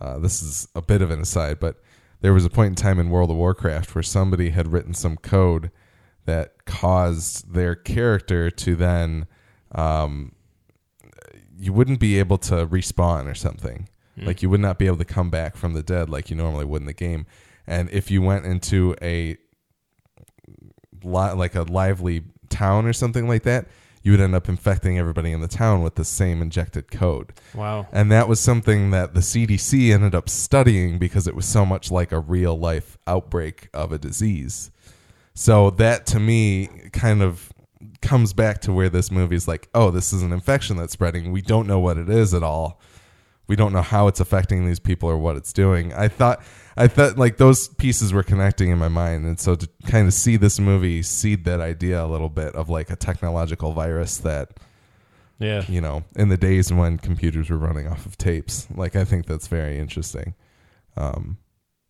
Uh, 0.02 0.18
this 0.18 0.42
is 0.42 0.68
a 0.74 0.82
bit 0.82 1.04
of 1.04 1.12
an 1.12 1.22
aside, 1.22 1.60
but 1.60 1.80
there 2.22 2.34
was 2.34 2.46
a 2.46 2.50
point 2.50 2.70
in 2.70 2.76
time 2.76 2.98
in 2.98 3.12
World 3.12 3.30
of 3.30 3.38
Warcraft 3.38 3.94
where 3.94 4.02
somebody 4.02 4.50
had 4.50 4.72
written 4.72 4.96
some 4.96 5.18
code 5.18 5.70
that 6.26 6.66
caused 6.66 7.54
their 7.54 7.76
character 7.76 8.50
to 8.50 8.76
then 8.76 9.28
um, 9.74 10.32
you 11.60 11.72
wouldn't 11.74 12.00
be 12.00 12.18
able 12.18 12.40
to 12.40 12.66
respawn 12.66 13.30
or 13.30 13.36
something. 13.36 13.88
Mm. 14.18 14.26
Like 14.26 14.42
you 14.42 14.50
would 14.50 14.62
not 14.62 14.80
be 14.80 14.88
able 14.88 14.98
to 14.98 15.06
come 15.06 15.30
back 15.30 15.56
from 15.56 15.74
the 15.74 15.84
dead 15.84 16.10
like 16.10 16.32
you 16.32 16.36
normally 16.36 16.66
would 16.66 16.82
in 16.82 16.88
the 16.88 16.94
game. 16.94 17.28
And 17.68 17.88
if 17.92 18.10
you 18.10 18.24
went 18.24 18.48
into 18.48 18.96
a 19.00 19.38
li- 21.04 21.34
like 21.34 21.56
a 21.56 21.64
lively 21.64 22.24
town 22.50 22.86
or 22.86 22.94
something 22.94 23.28
like 23.28 23.44
that, 23.44 23.68
you 24.02 24.12
would 24.12 24.22
end 24.22 24.36
up 24.36 24.48
infecting 24.48 24.98
everybody 24.98 25.32
in 25.32 25.42
the 25.42 25.48
town 25.48 25.82
with 25.82 25.96
the 25.96 26.06
same 26.06 26.42
injected 26.42 26.90
code. 26.92 27.34
Wow. 27.54 27.88
And 27.92 28.12
that 28.12 28.28
was 28.28 28.40
something 28.40 28.92
that 28.92 29.14
the 29.14 29.20
CDC 29.20 29.94
ended 29.94 30.16
up 30.16 30.30
studying 30.30 30.98
because 30.98 31.28
it 31.28 31.36
was 31.36 31.46
so 31.46 31.66
much 31.66 31.92
like 31.92 32.12
a 32.12 32.20
real 32.20 32.58
life 32.58 32.98
outbreak 33.08 33.70
of 33.74 33.92
a 33.92 33.98
disease. 33.98 34.72
So 35.34 35.70
that 35.72 36.06
to 36.08 36.20
me 36.20 36.70
kind 36.92 37.22
of 37.22 37.52
comes 38.02 38.34
back 38.34 38.62
to 38.62 38.74
where 38.74 38.90
this 38.90 39.12
movie 39.12 39.36
is 39.36 39.48
like, 39.48 39.70
oh, 39.74 39.92
this 39.92 40.14
is 40.14 40.22
an 40.22 40.34
infection 40.34 40.78
that's 40.78 40.94
spreading. 40.94 41.32
We 41.32 41.42
don't 41.42 41.68
know 41.68 41.80
what 41.80 41.98
it 41.98 42.10
is 42.10 42.34
at 42.34 42.44
all. 42.44 42.80
We 43.50 43.56
don't 43.58 43.74
know 43.74 43.82
how 43.82 44.08
it's 44.08 44.22
affecting 44.22 44.66
these 44.66 44.80
people 44.80 45.10
or 45.10 45.18
what 45.18 45.36
it's 45.36 45.52
doing. 45.52 45.92
I 45.94 46.08
thought 46.08 46.42
I 46.78 46.88
thought 46.88 47.18
like 47.18 47.36
those 47.38 47.68
pieces 47.68 48.14
were 48.14 48.24
connecting 48.24 48.70
in 48.70 48.78
my 48.78 48.88
mind 48.88 49.26
and 49.26 49.38
so 49.40 49.56
to 49.56 49.68
kind 49.88 50.08
of 50.08 50.14
see 50.14 50.38
this 50.38 50.60
movie 50.60 51.02
seed 51.04 51.44
that 51.46 51.60
idea 51.60 52.02
a 52.02 52.08
little 52.08 52.30
bit 52.30 52.56
of 52.56 52.70
like 52.70 52.90
a 52.90 52.96
technological 52.96 53.74
virus 53.74 54.18
that 54.20 54.52
Yeah. 55.40 55.64
you 55.68 55.82
know, 55.82 56.04
in 56.16 56.30
the 56.30 56.38
days 56.38 56.72
when 56.72 56.98
computers 57.00 57.50
were 57.50 57.58
running 57.58 57.88
off 57.88 58.06
of 58.06 58.18
tapes. 58.18 58.68
Like 58.74 58.96
I 58.96 59.04
think 59.04 59.26
that's 59.26 59.48
very 59.48 59.78
interesting. 59.80 60.36
Um, 60.96 61.38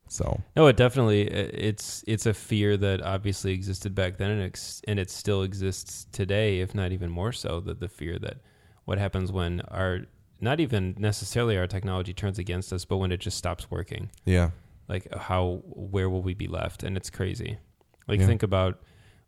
so 0.07 0.41
No, 0.55 0.65
it 0.67 0.77
definitely 0.77 1.21
it's 1.27 2.03
it's 2.07 2.25
a 2.25 2.33
fear 2.33 2.77
that 2.77 3.01
obviously 3.01 3.51
existed 3.53 3.93
back 3.93 4.17
then 4.17 4.31
and 4.31 4.41
ex- 4.43 4.81
and 4.87 4.97
it 4.97 5.09
still 5.11 5.43
exists 5.43 6.07
today, 6.11 6.61
if 6.61 6.73
not 6.73 6.91
even 6.93 7.09
more 7.11 7.31
so. 7.33 7.59
That 7.59 7.79
the 7.79 7.89
fear 7.89 8.17
that 8.19 8.37
what 8.85 8.97
happens 8.97 9.31
when 9.31 9.61
our 9.61 9.99
not 10.41 10.59
even 10.59 10.95
necessarily 10.97 11.57
our 11.57 11.67
technology 11.67 12.13
turns 12.13 12.39
against 12.39 12.71
us, 12.73 12.85
but 12.85 12.97
when 12.97 13.11
it 13.11 13.19
just 13.19 13.37
stops 13.37 13.69
working. 13.69 14.09
yeah, 14.25 14.51
Like 14.87 15.13
how 15.15 15.61
where 15.65 16.09
will 16.09 16.21
we 16.21 16.33
be 16.33 16.47
left? 16.47 16.83
And 16.83 16.95
it's 16.97 17.09
crazy. 17.09 17.57
Like 18.07 18.19
Yeah. 18.19 18.25
think 18.27 18.43
about 18.43 18.79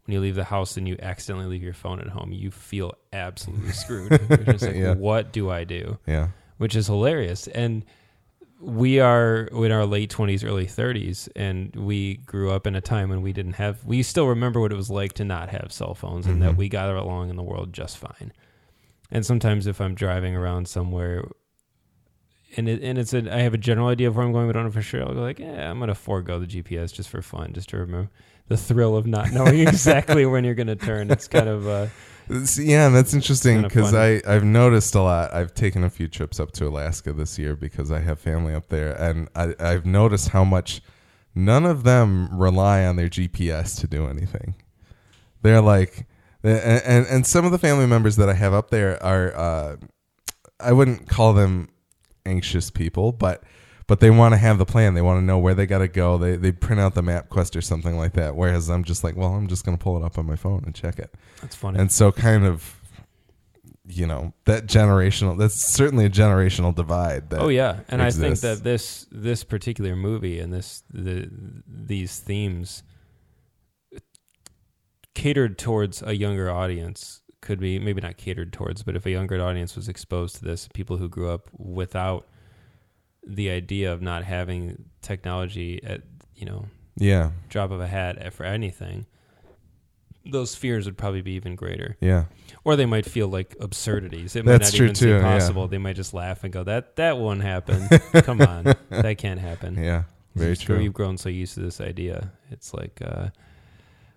when 0.05 0.13
you 0.15 0.19
leave 0.21 0.35
the 0.35 0.45
house 0.45 0.77
and 0.77 0.87
you 0.87 0.97
accidentally 1.01 1.47
leave 1.47 1.61
your 1.63 1.73
phone 1.73 1.99
at 1.99 2.07
home, 2.07 2.31
you 2.31 2.49
feel 2.51 2.93
absolutely 3.13 3.71
screwed. 3.83 4.11
You're 4.29 4.37
just 4.53 4.65
like, 4.65 4.75
Yeah. 4.75 4.93
what 4.95 5.31
do 5.31 5.49
I 5.51 5.63
do? 5.63 5.99
yeah, 6.07 6.29
which 6.57 6.75
is 6.75 6.87
hilarious. 6.87 7.47
And 7.47 7.85
we 8.59 8.99
are 8.99 9.45
in 9.51 9.71
our 9.71 9.85
late 9.87 10.11
20s, 10.11 10.43
early 10.47 10.67
30s, 10.67 11.27
and 11.35 11.75
we 11.75 12.17
grew 12.17 12.51
up 12.51 12.67
in 12.67 12.75
a 12.75 12.81
time 12.81 13.09
when 13.09 13.21
we 13.23 13.33
didn't 13.33 13.53
have, 13.53 13.83
we 13.85 14.03
still 14.03 14.27
remember 14.27 14.59
what 14.61 14.71
it 14.71 14.75
was 14.75 14.89
like 14.91 15.13
to 15.13 15.25
not 15.25 15.49
have 15.49 15.71
cell 15.71 15.95
phones 15.95 16.27
and 16.27 16.41
that 16.43 16.53
Mhm. 16.53 16.57
we 16.57 16.69
got 16.69 16.87
along 16.95 17.29
in 17.31 17.35
the 17.37 17.43
world 17.43 17.73
just 17.73 17.97
fine. 17.97 18.31
And 19.11 19.25
sometimes 19.25 19.67
if 19.67 19.81
I'm 19.81 19.93
driving 19.95 20.35
around 20.35 20.67
somewhere, 20.67 21.25
and 22.57 22.67
it, 22.67 22.81
and 22.83 22.97
it's 22.97 23.13
a 23.13 23.33
I 23.33 23.39
have 23.41 23.53
a 23.53 23.57
general 23.57 23.87
idea 23.87 24.07
of 24.07 24.15
where 24.15 24.25
I'm 24.25 24.31
going, 24.33 24.47
but 24.47 24.55
I 24.55 24.59
don't 24.59 24.65
know 24.67 24.71
for 24.71 24.81
sure. 24.81 25.01
I'll 25.03 25.13
go 25.13 25.21
like, 25.21 25.39
yeah, 25.39 25.69
I'm 25.69 25.79
gonna 25.79 25.95
forego 25.95 26.39
the 26.39 26.47
GPS 26.47 26.93
just 26.93 27.09
for 27.09 27.21
fun, 27.21 27.53
just 27.53 27.69
to 27.69 27.77
remember 27.77 28.09
the 28.47 28.57
thrill 28.57 28.95
of 28.97 29.05
not 29.05 29.31
knowing 29.33 29.59
exactly 29.67 30.25
when 30.25 30.43
you're 30.43 30.55
gonna 30.55 30.75
turn. 30.75 31.11
It's 31.11 31.27
kind 31.27 31.47
of 31.47 31.67
uh, 31.67 31.87
It's- 32.29 32.57
yeah, 32.59 32.87
and 32.87 32.95
that's 32.95 33.13
interesting 33.13 33.61
because. 33.61 33.93
I 33.93 34.21
I've 34.27 34.43
noticed 34.43 34.95
a 34.95 35.01
lot. 35.01 35.33
I've 35.33 35.53
taken 35.53 35.83
a 35.83 35.89
few 35.89 36.07
trips 36.07 36.39
up 36.39 36.51
to 36.53 36.67
Alaska 36.67 37.13
this 37.13 37.37
year 37.39 37.55
because 37.55 37.91
I 37.91 37.99
have 37.99 38.19
family 38.19 38.53
up 38.53 38.67
there, 38.69 38.93
and 39.01 39.27
I, 39.35 39.53
I've 39.59 39.85
noticed 39.85 40.29
how 40.29 40.43
much 40.45 40.81
none 41.35 41.65
of 41.65 41.83
them 41.83 42.29
rely 42.37 42.85
on 42.85 42.95
their 42.97 43.07
GPS 43.09 43.79
to 43.81 43.87
do 43.87 44.07
anything. 44.07 44.55
They're 45.41 45.61
like, 45.61 46.05
and 46.43 46.81
and, 46.83 47.05
and 47.07 47.27
some 47.27 47.45
of 47.45 47.51
the 47.51 47.59
family 47.59 47.87
members 47.87 48.15
that 48.17 48.29
I 48.29 48.33
have 48.33 48.53
up 48.53 48.69
there 48.69 49.01
are, 49.03 49.35
uh, 49.35 49.75
I 50.59 50.73
wouldn't 50.73 51.07
call 51.07 51.33
them 51.33 51.69
anxious 52.25 52.69
people, 52.69 53.11
but 53.11 53.43
but 53.87 53.99
they 53.99 54.09
want 54.09 54.33
to 54.33 54.37
have 54.37 54.57
the 54.57 54.65
plan. 54.65 54.93
They 54.93 55.01
want 55.01 55.19
to 55.19 55.25
know 55.25 55.37
where 55.37 55.53
they 55.53 55.65
got 55.65 55.79
to 55.79 55.87
go. 55.87 56.17
They 56.17 56.35
they 56.35 56.51
print 56.51 56.79
out 56.79 56.95
the 56.95 57.01
MapQuest 57.01 57.55
or 57.55 57.61
something 57.61 57.97
like 57.97 58.13
that. 58.13 58.35
Whereas 58.35 58.69
I'm 58.69 58.83
just 58.83 59.03
like, 59.03 59.15
well, 59.15 59.33
I'm 59.33 59.47
just 59.47 59.65
going 59.65 59.77
to 59.77 59.83
pull 59.83 59.97
it 59.97 60.03
up 60.03 60.17
on 60.17 60.25
my 60.25 60.35
phone 60.35 60.63
and 60.65 60.73
check 60.73 60.97
it. 60.97 61.13
That's 61.41 61.55
funny. 61.55 61.79
And 61.79 61.91
so, 61.91 62.11
kind 62.11 62.45
of, 62.45 62.79
you 63.85 64.07
know, 64.07 64.33
that 64.45 64.65
generational. 64.65 65.37
That's 65.37 65.73
certainly 65.73 66.05
a 66.05 66.09
generational 66.09 66.73
divide. 66.73 67.31
That, 67.31 67.41
oh 67.41 67.49
yeah, 67.49 67.81
and 67.89 68.01
I 68.01 68.11
think 68.11 68.39
that 68.39 68.63
this 68.63 69.07
this 69.11 69.43
particular 69.43 69.95
movie 69.95 70.39
and 70.39 70.53
this 70.53 70.83
the 70.93 71.29
these 71.67 72.19
themes 72.19 72.83
catered 75.21 75.57
towards 75.57 76.01
a 76.01 76.15
younger 76.15 76.49
audience 76.49 77.21
could 77.41 77.59
be 77.59 77.77
maybe 77.79 78.01
not 78.01 78.17
catered 78.17 78.51
towards, 78.51 78.81
but 78.83 78.95
if 78.95 79.05
a 79.05 79.11
younger 79.11 79.39
audience 79.39 79.75
was 79.75 79.87
exposed 79.87 80.35
to 80.37 80.43
this, 80.43 80.67
people 80.73 80.97
who 80.97 81.07
grew 81.07 81.29
up 81.29 81.49
without 81.57 82.27
the 83.25 83.51
idea 83.51 83.93
of 83.93 84.01
not 84.01 84.23
having 84.23 84.85
technology 85.03 85.79
at 85.83 86.01
you 86.35 86.45
know 86.45 86.65
Yeah, 86.97 87.31
drop 87.49 87.69
of 87.69 87.79
a 87.79 87.87
hat 87.87 88.33
for 88.33 88.45
anything, 88.45 89.05
those 90.25 90.55
fears 90.55 90.85
would 90.85 90.97
probably 90.97 91.21
be 91.21 91.33
even 91.33 91.55
greater. 91.55 91.97
yeah, 92.01 92.25
Or 92.63 92.75
they 92.75 92.87
might 92.87 93.05
feel 93.05 93.27
like 93.27 93.55
absurdities. 93.59 94.35
It 94.35 94.45
That's 94.45 94.59
might 94.59 94.65
not 94.67 94.77
true 94.77 94.85
even 94.85 94.95
too, 94.95 95.19
seem 95.19 95.57
yeah. 95.57 95.67
They 95.67 95.77
might 95.77 95.95
just 95.95 96.13
laugh 96.15 96.43
and 96.43 96.51
go, 96.51 96.63
"That 96.63 96.95
that 96.95 97.17
won't 97.19 97.41
happen. 97.41 97.87
Come 98.23 98.41
on, 98.41 98.63
that 98.89 99.17
can't 99.19 99.39
happen." 99.39 99.75
yeah. 99.75 100.03
Very 100.35 100.55
true. 100.57 100.79
You've 100.79 100.93
grown 100.93 101.17
so 101.17 101.29
used 101.29 101.55
to 101.55 101.59
this 101.59 101.81
idea. 101.81 102.31
It's 102.51 102.73
like, 102.73 103.01
uh, 103.05 103.29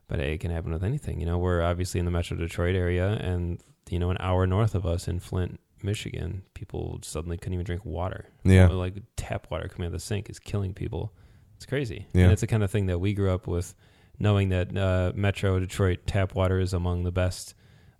but 0.08 0.18
hey, 0.18 0.34
it 0.34 0.38
can 0.38 0.50
happen 0.50 0.72
with 0.72 0.84
anything. 0.84 1.20
You 1.20 1.26
know, 1.26 1.38
we're 1.38 1.62
obviously 1.62 1.98
in 1.98 2.04
the 2.04 2.10
Metro 2.10 2.36
Detroit 2.36 2.74
area, 2.74 3.12
and 3.20 3.60
you 3.90 3.98
know, 3.98 4.10
an 4.10 4.16
hour 4.20 4.46
north 4.46 4.74
of 4.74 4.86
us 4.86 5.08
in 5.08 5.20
Flint, 5.20 5.60
Michigan, 5.82 6.42
people 6.54 6.98
suddenly 7.02 7.36
couldn't 7.36 7.54
even 7.54 7.64
drink 7.64 7.84
water. 7.84 8.26
Yeah. 8.44 8.68
Like 8.68 8.94
tap 9.16 9.48
water 9.50 9.68
coming 9.68 9.86
out 9.86 9.88
of 9.88 9.92
the 9.92 10.00
sink 10.00 10.30
is 10.30 10.38
killing 10.38 10.74
people. 10.74 11.12
It's 11.56 11.66
crazy. 11.66 12.06
Yeah. 12.12 12.24
And 12.24 12.32
it's 12.32 12.40
the 12.40 12.46
kind 12.46 12.64
of 12.64 12.70
thing 12.70 12.86
that 12.86 12.98
we 12.98 13.14
grew 13.14 13.30
up 13.32 13.46
with, 13.46 13.74
knowing 14.18 14.48
that 14.48 14.76
uh, 14.76 15.12
Metro 15.14 15.58
Detroit 15.58 16.06
tap 16.06 16.34
water 16.34 16.58
is 16.58 16.72
among 16.72 17.04
the 17.04 17.12
best 17.12 17.54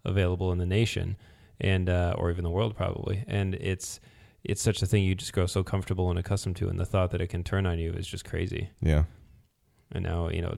available 0.05 0.53
in 0.53 0.59
the 0.59 0.67
nation, 0.67 1.17
and 1.61 1.89
uh, 1.89 2.15
or 2.19 2.31
even 2.31 2.45
the 2.45 2.51
world 2.51 2.77
probably. 2.77 3.25
And 3.27 3.55
it's 3.55 4.01
it's 4.43 4.61
such 4.63 4.83
a 4.83 4.87
thing 4.87 5.05
you 5.05 5.15
just 5.15 5.33
grow 5.33 5.47
so 5.47 5.63
comfortable 5.63 6.11
and 6.11 6.19
accustomed 6.19 6.57
to, 6.57 6.69
and 6.69 6.79
the 6.79 6.85
thought 6.85 7.11
that 7.13 7.21
it 7.21 7.29
can 7.29 7.45
turn 7.45 7.67
on 7.67 7.79
you 7.79 7.93
is 7.93 8.07
just 8.07 8.25
crazy. 8.25 8.71
Yeah, 8.81 9.05
And 9.93 10.05
now 10.05 10.29
you 10.29 10.43
know, 10.43 10.57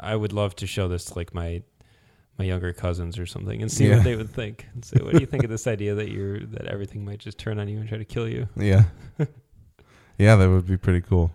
I 0.00 0.14
would 0.16 0.32
love 0.32 0.54
to 0.56 0.66
show 0.66 0.88
this 0.88 1.06
to 1.06 1.14
like 1.14 1.34
my 1.34 1.62
my 2.38 2.44
younger 2.46 2.72
cousins 2.72 3.18
or 3.18 3.26
something 3.26 3.60
and 3.60 3.70
see 3.70 3.88
Yeah. 3.88 3.96
what 3.96 4.04
they 4.04 4.16
would 4.16 4.30
think. 4.30 4.66
And 4.74 4.84
say, 4.84 4.98
what 5.02 5.12
do 5.14 5.20
you 5.20 5.26
think 5.26 5.44
of 5.44 5.50
this 5.50 5.66
idea 5.66 5.94
that 5.94 6.10
you're 6.10 6.40
that 6.40 6.66
everything 6.66 7.04
might 7.04 7.18
just 7.18 7.38
turn 7.38 7.58
on 7.58 7.68
you 7.68 7.78
and 7.80 7.88
try 7.88 7.98
to 7.98 8.04
kill 8.04 8.28
you? 8.28 8.48
yeah, 8.56 8.84
yeah. 10.18 10.36
That 10.36 10.48
would 10.48 10.66
be 10.66 10.76
pretty 10.76 11.00
cool. 11.02 11.30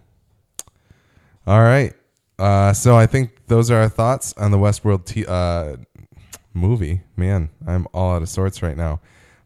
All 1.45 1.61
right. 1.61 1.93
Uh, 2.39 2.71
so 2.73 2.95
I 2.95 3.07
think 3.07 3.47
those 3.47 3.71
are 3.71 3.77
our 3.77 3.89
thoughts 3.89 4.33
on 4.37 4.51
the 4.51 4.57
Westworld 4.57 5.05
t- 5.05 5.25
uh, 5.25 5.77
movie. 6.53 7.01
Man, 7.15 7.49
I'm 7.65 7.87
all 7.93 8.13
out 8.15 8.21
of 8.21 8.29
sorts 8.29 8.61
right 8.61 8.77
now. 8.77 8.99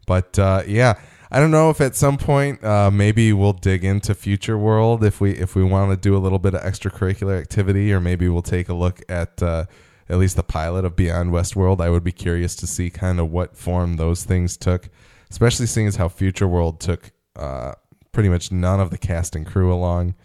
But 0.08 0.38
uh, 0.40 0.64
yeah, 0.68 0.96
I 1.34 1.40
don't 1.40 1.52
know 1.52 1.70
if 1.70 1.80
at 1.80 1.96
some 1.96 2.18
point 2.18 2.62
uh, 2.62 2.92
maybe 2.92 3.32
we'll 3.32 3.54
dig 3.54 3.86
into 3.86 4.14
Future 4.14 4.58
World 4.58 5.02
if 5.02 5.22
we 5.22 5.32
if 5.32 5.56
we 5.56 5.64
want 5.64 5.92
to 5.92 5.98
do 5.98 6.16
a 6.16 6.20
little 6.20 6.40
bit 6.40 6.54
of 6.54 6.62
extracurricular 6.62 7.40
activity, 7.40 7.94
or 7.94 8.02
maybe 8.02 8.28
we'll 8.28 8.42
take 8.42 8.68
a 8.68 8.74
look 8.74 9.02
at 9.08 9.42
uh, 9.42 9.66
at 10.10 10.18
least 10.18 10.36
the 10.36 10.44
pilot 10.44 10.84
of 10.84 10.98
Beyond 10.98 11.32
Westworld. 11.32 11.80
I 11.80 11.90
would 11.90 12.04
be 12.04 12.12
curious 12.12 12.54
to 12.58 12.68
see 12.68 12.90
kind 12.90 13.18
of 13.18 13.32
what 13.32 13.56
form 13.56 13.96
those 13.96 14.26
things 14.26 14.58
took, 14.58 14.90
especially 15.30 15.68
seeing 15.68 15.88
as 15.88 15.96
how 15.96 16.10
Future 16.10 16.50
World 16.50 16.82
took 16.82 17.12
uh, 17.38 17.74
pretty 18.12 18.28
much 18.28 18.52
none 18.52 18.82
of 18.82 18.90
the 18.90 18.98
cast 18.98 19.34
and 19.34 19.46
crew 19.46 19.74
along. 19.74 20.16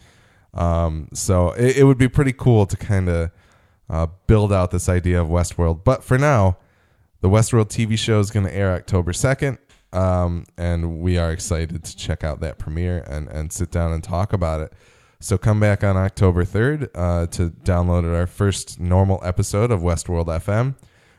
Um, 0.54 1.08
so 1.12 1.50
it, 1.52 1.76
it 1.76 1.84
would 1.84 1.98
be 1.98 2.08
pretty 2.08 2.32
cool 2.32 2.66
to 2.66 2.76
kind 2.76 3.08
of 3.08 3.30
uh, 3.88 4.08
build 4.26 4.52
out 4.52 4.72
this 4.72 4.88
idea 4.88 5.20
of 5.22 5.28
Westworld. 5.28 5.84
But 5.84 6.02
for 6.02 6.18
now, 6.18 6.56
the 7.20 7.28
Westworld 7.28 7.68
TV 7.68 7.96
show 7.96 8.18
is 8.18 8.32
going 8.32 8.46
to 8.46 8.52
air 8.52 8.74
October 8.74 9.12
2nd. 9.12 9.58
Um, 9.96 10.44
and 10.58 11.00
we 11.00 11.16
are 11.16 11.32
excited 11.32 11.82
to 11.82 11.96
check 11.96 12.22
out 12.22 12.40
that 12.40 12.58
premiere 12.58 12.98
and, 13.08 13.28
and 13.28 13.50
sit 13.50 13.70
down 13.70 13.94
and 13.94 14.04
talk 14.04 14.34
about 14.34 14.60
it. 14.60 14.74
So 15.20 15.38
come 15.38 15.58
back 15.58 15.82
on 15.82 15.96
October 15.96 16.44
3rd 16.44 16.90
uh, 16.94 17.26
to 17.28 17.48
download 17.48 18.14
our 18.14 18.26
first 18.26 18.78
normal 18.78 19.18
episode 19.24 19.70
of 19.70 19.80
Westworld 19.80 20.26
FM. 20.26 20.74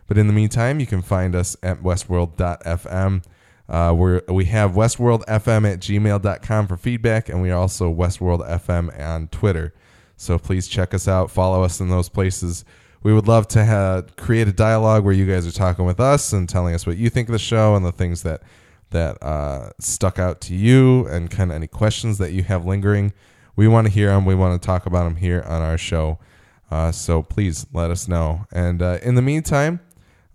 But 0.05 0.19
in 0.19 0.27
the 0.27 0.33
meantime, 0.33 0.79
you 0.79 0.85
can 0.85 1.01
find 1.01 1.35
us 1.35 1.57
at 1.63 1.81
westworld.fm. 1.81 3.23
Uh, 3.67 3.95
we're, 3.97 4.21
we 4.27 4.45
have 4.45 4.73
westworldfm 4.73 5.73
at 5.73 5.79
gmail.com 5.79 6.67
for 6.67 6.77
feedback, 6.77 7.29
and 7.29 7.41
we 7.41 7.49
are 7.49 7.57
also 7.59 7.91
Westworld 7.91 8.47
FM 8.47 8.97
on 9.03 9.27
Twitter. 9.29 9.73
So 10.15 10.37
please 10.37 10.67
check 10.67 10.93
us 10.93 11.07
out, 11.07 11.31
follow 11.31 11.63
us 11.63 11.81
in 11.81 11.89
those 11.89 12.09
places. 12.09 12.63
We 13.01 13.11
would 13.11 13.27
love 13.27 13.47
to 13.49 13.65
ha- 13.65 14.03
create 14.17 14.47
a 14.47 14.53
dialogue 14.53 15.03
where 15.03 15.13
you 15.13 15.25
guys 15.25 15.47
are 15.47 15.51
talking 15.51 15.85
with 15.85 15.99
us 15.99 16.31
and 16.31 16.47
telling 16.47 16.75
us 16.75 16.85
what 16.85 16.97
you 16.97 17.09
think 17.09 17.27
of 17.27 17.33
the 17.33 17.39
show 17.39 17.75
and 17.75 17.83
the 17.83 17.91
things 17.91 18.21
that 18.23 18.43
that 18.91 19.21
uh, 19.21 19.71
stuck 19.79 20.19
out 20.19 20.41
to 20.41 20.55
you 20.55 21.05
and 21.07 21.29
kind 21.29 21.51
of 21.51 21.55
any 21.55 21.67
questions 21.67 22.17
that 22.17 22.31
you 22.31 22.43
have 22.43 22.65
lingering. 22.65 23.13
We 23.55 23.67
want 23.67 23.87
to 23.87 23.93
hear 23.93 24.09
them. 24.09 24.25
We 24.25 24.35
want 24.35 24.61
to 24.61 24.65
talk 24.65 24.85
about 24.85 25.03
them 25.03 25.17
here 25.17 25.43
on 25.47 25.61
our 25.61 25.77
show. 25.77 26.19
Uh, 26.69 26.91
so 26.91 27.21
please 27.23 27.65
let 27.73 27.91
us 27.91 28.07
know. 28.07 28.45
And 28.51 28.81
uh, 28.81 28.99
in 29.01 29.15
the 29.15 29.21
meantime, 29.21 29.79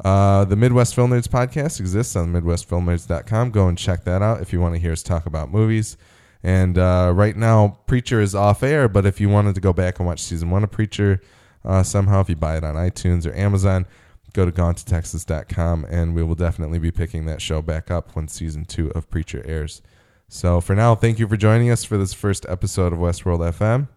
uh, 0.05 0.45
the 0.45 0.57
Midwest 0.57 0.95
Film 0.95 1.11
Nerds 1.11 1.29
podcast 1.29 1.79
exists 1.79 2.17
on 2.17 2.33
MidwestFilmNerds.com. 2.33 3.51
Go 3.51 3.69
and 3.69 3.79
check 3.79 4.05
that 4.05 4.23
out 4.23 4.41
if 4.41 4.53
you 4.53 4.61
want 4.61 4.75
to 4.75 4.81
hear 4.81 4.93
us 4.93 5.03
talk 5.03 5.27
about 5.27 5.51
movies. 5.51 5.97
And 6.43 6.77
uh, 6.77 7.13
right 7.15 7.37
now, 7.37 7.79
Preacher 7.87 8.21
is 8.21 8.35
off 8.35 8.63
air, 8.63 8.89
but 8.89 9.07
if 9.07 9.21
you 9.21 9.29
wanted 9.29 9.55
to 9.55 9.61
go 9.61 9.73
back 9.73 10.01
and 10.01 10.07
watch 10.07 10.21
season 10.21 10.51
one 10.51 10.65
of 10.65 10.73
Preacher, 10.73 11.21
uh, 11.65 11.85
somehow, 11.85 12.21
if 12.21 12.29
you 12.29 12.35
buy 12.35 12.57
it 12.57 12.65
on 12.65 12.75
iTunes 12.75 13.27
or 13.27 13.35
Amazon, 13.35 13.87
go 14.33 14.45
to 14.45 14.53
gonetotexas.com 14.53 15.87
and 15.89 16.15
we 16.15 16.23
will 16.23 16.35
definitely 16.35 16.79
be 16.79 16.91
picking 16.91 17.27
that 17.27 17.41
show 17.41 17.63
back 17.63 17.91
up 17.91 18.15
when 18.15 18.29
season 18.29 18.65
two 18.65 18.91
of 18.93 19.11
Preacher 19.11 19.43
airs. 19.47 19.83
So 20.29 20.61
for 20.61 20.75
now, 20.75 20.95
thank 20.95 21.19
you 21.19 21.29
for 21.29 21.37
joining 21.37 21.71
us 21.71 21.85
for 21.85 21.99
this 21.99 22.15
first 22.15 22.47
episode 22.49 22.93
of 22.93 22.99
Westworld 22.99 23.41
FM. 23.53 23.89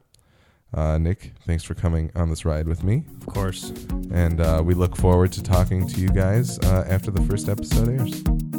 Uh, 0.74 0.98
Nick, 0.98 1.32
thanks 1.46 1.64
for 1.64 1.74
coming 1.74 2.12
on 2.16 2.30
this 2.30 2.44
ride 2.44 2.68
with 2.68 2.84
me. 2.84 3.06
Of 3.22 3.28
course. 3.28 3.70
And 4.12 4.42
uh, 4.42 4.62
we 4.64 4.74
look 4.74 4.98
forward 4.98 5.32
to 5.34 5.44
talking 5.44 5.88
to 5.88 6.02
you 6.02 6.10
guys 6.10 6.60
uh, 6.60 6.86
after 6.90 7.12
the 7.12 7.22
first 7.22 7.48
episode 7.48 7.88
airs. 7.88 8.55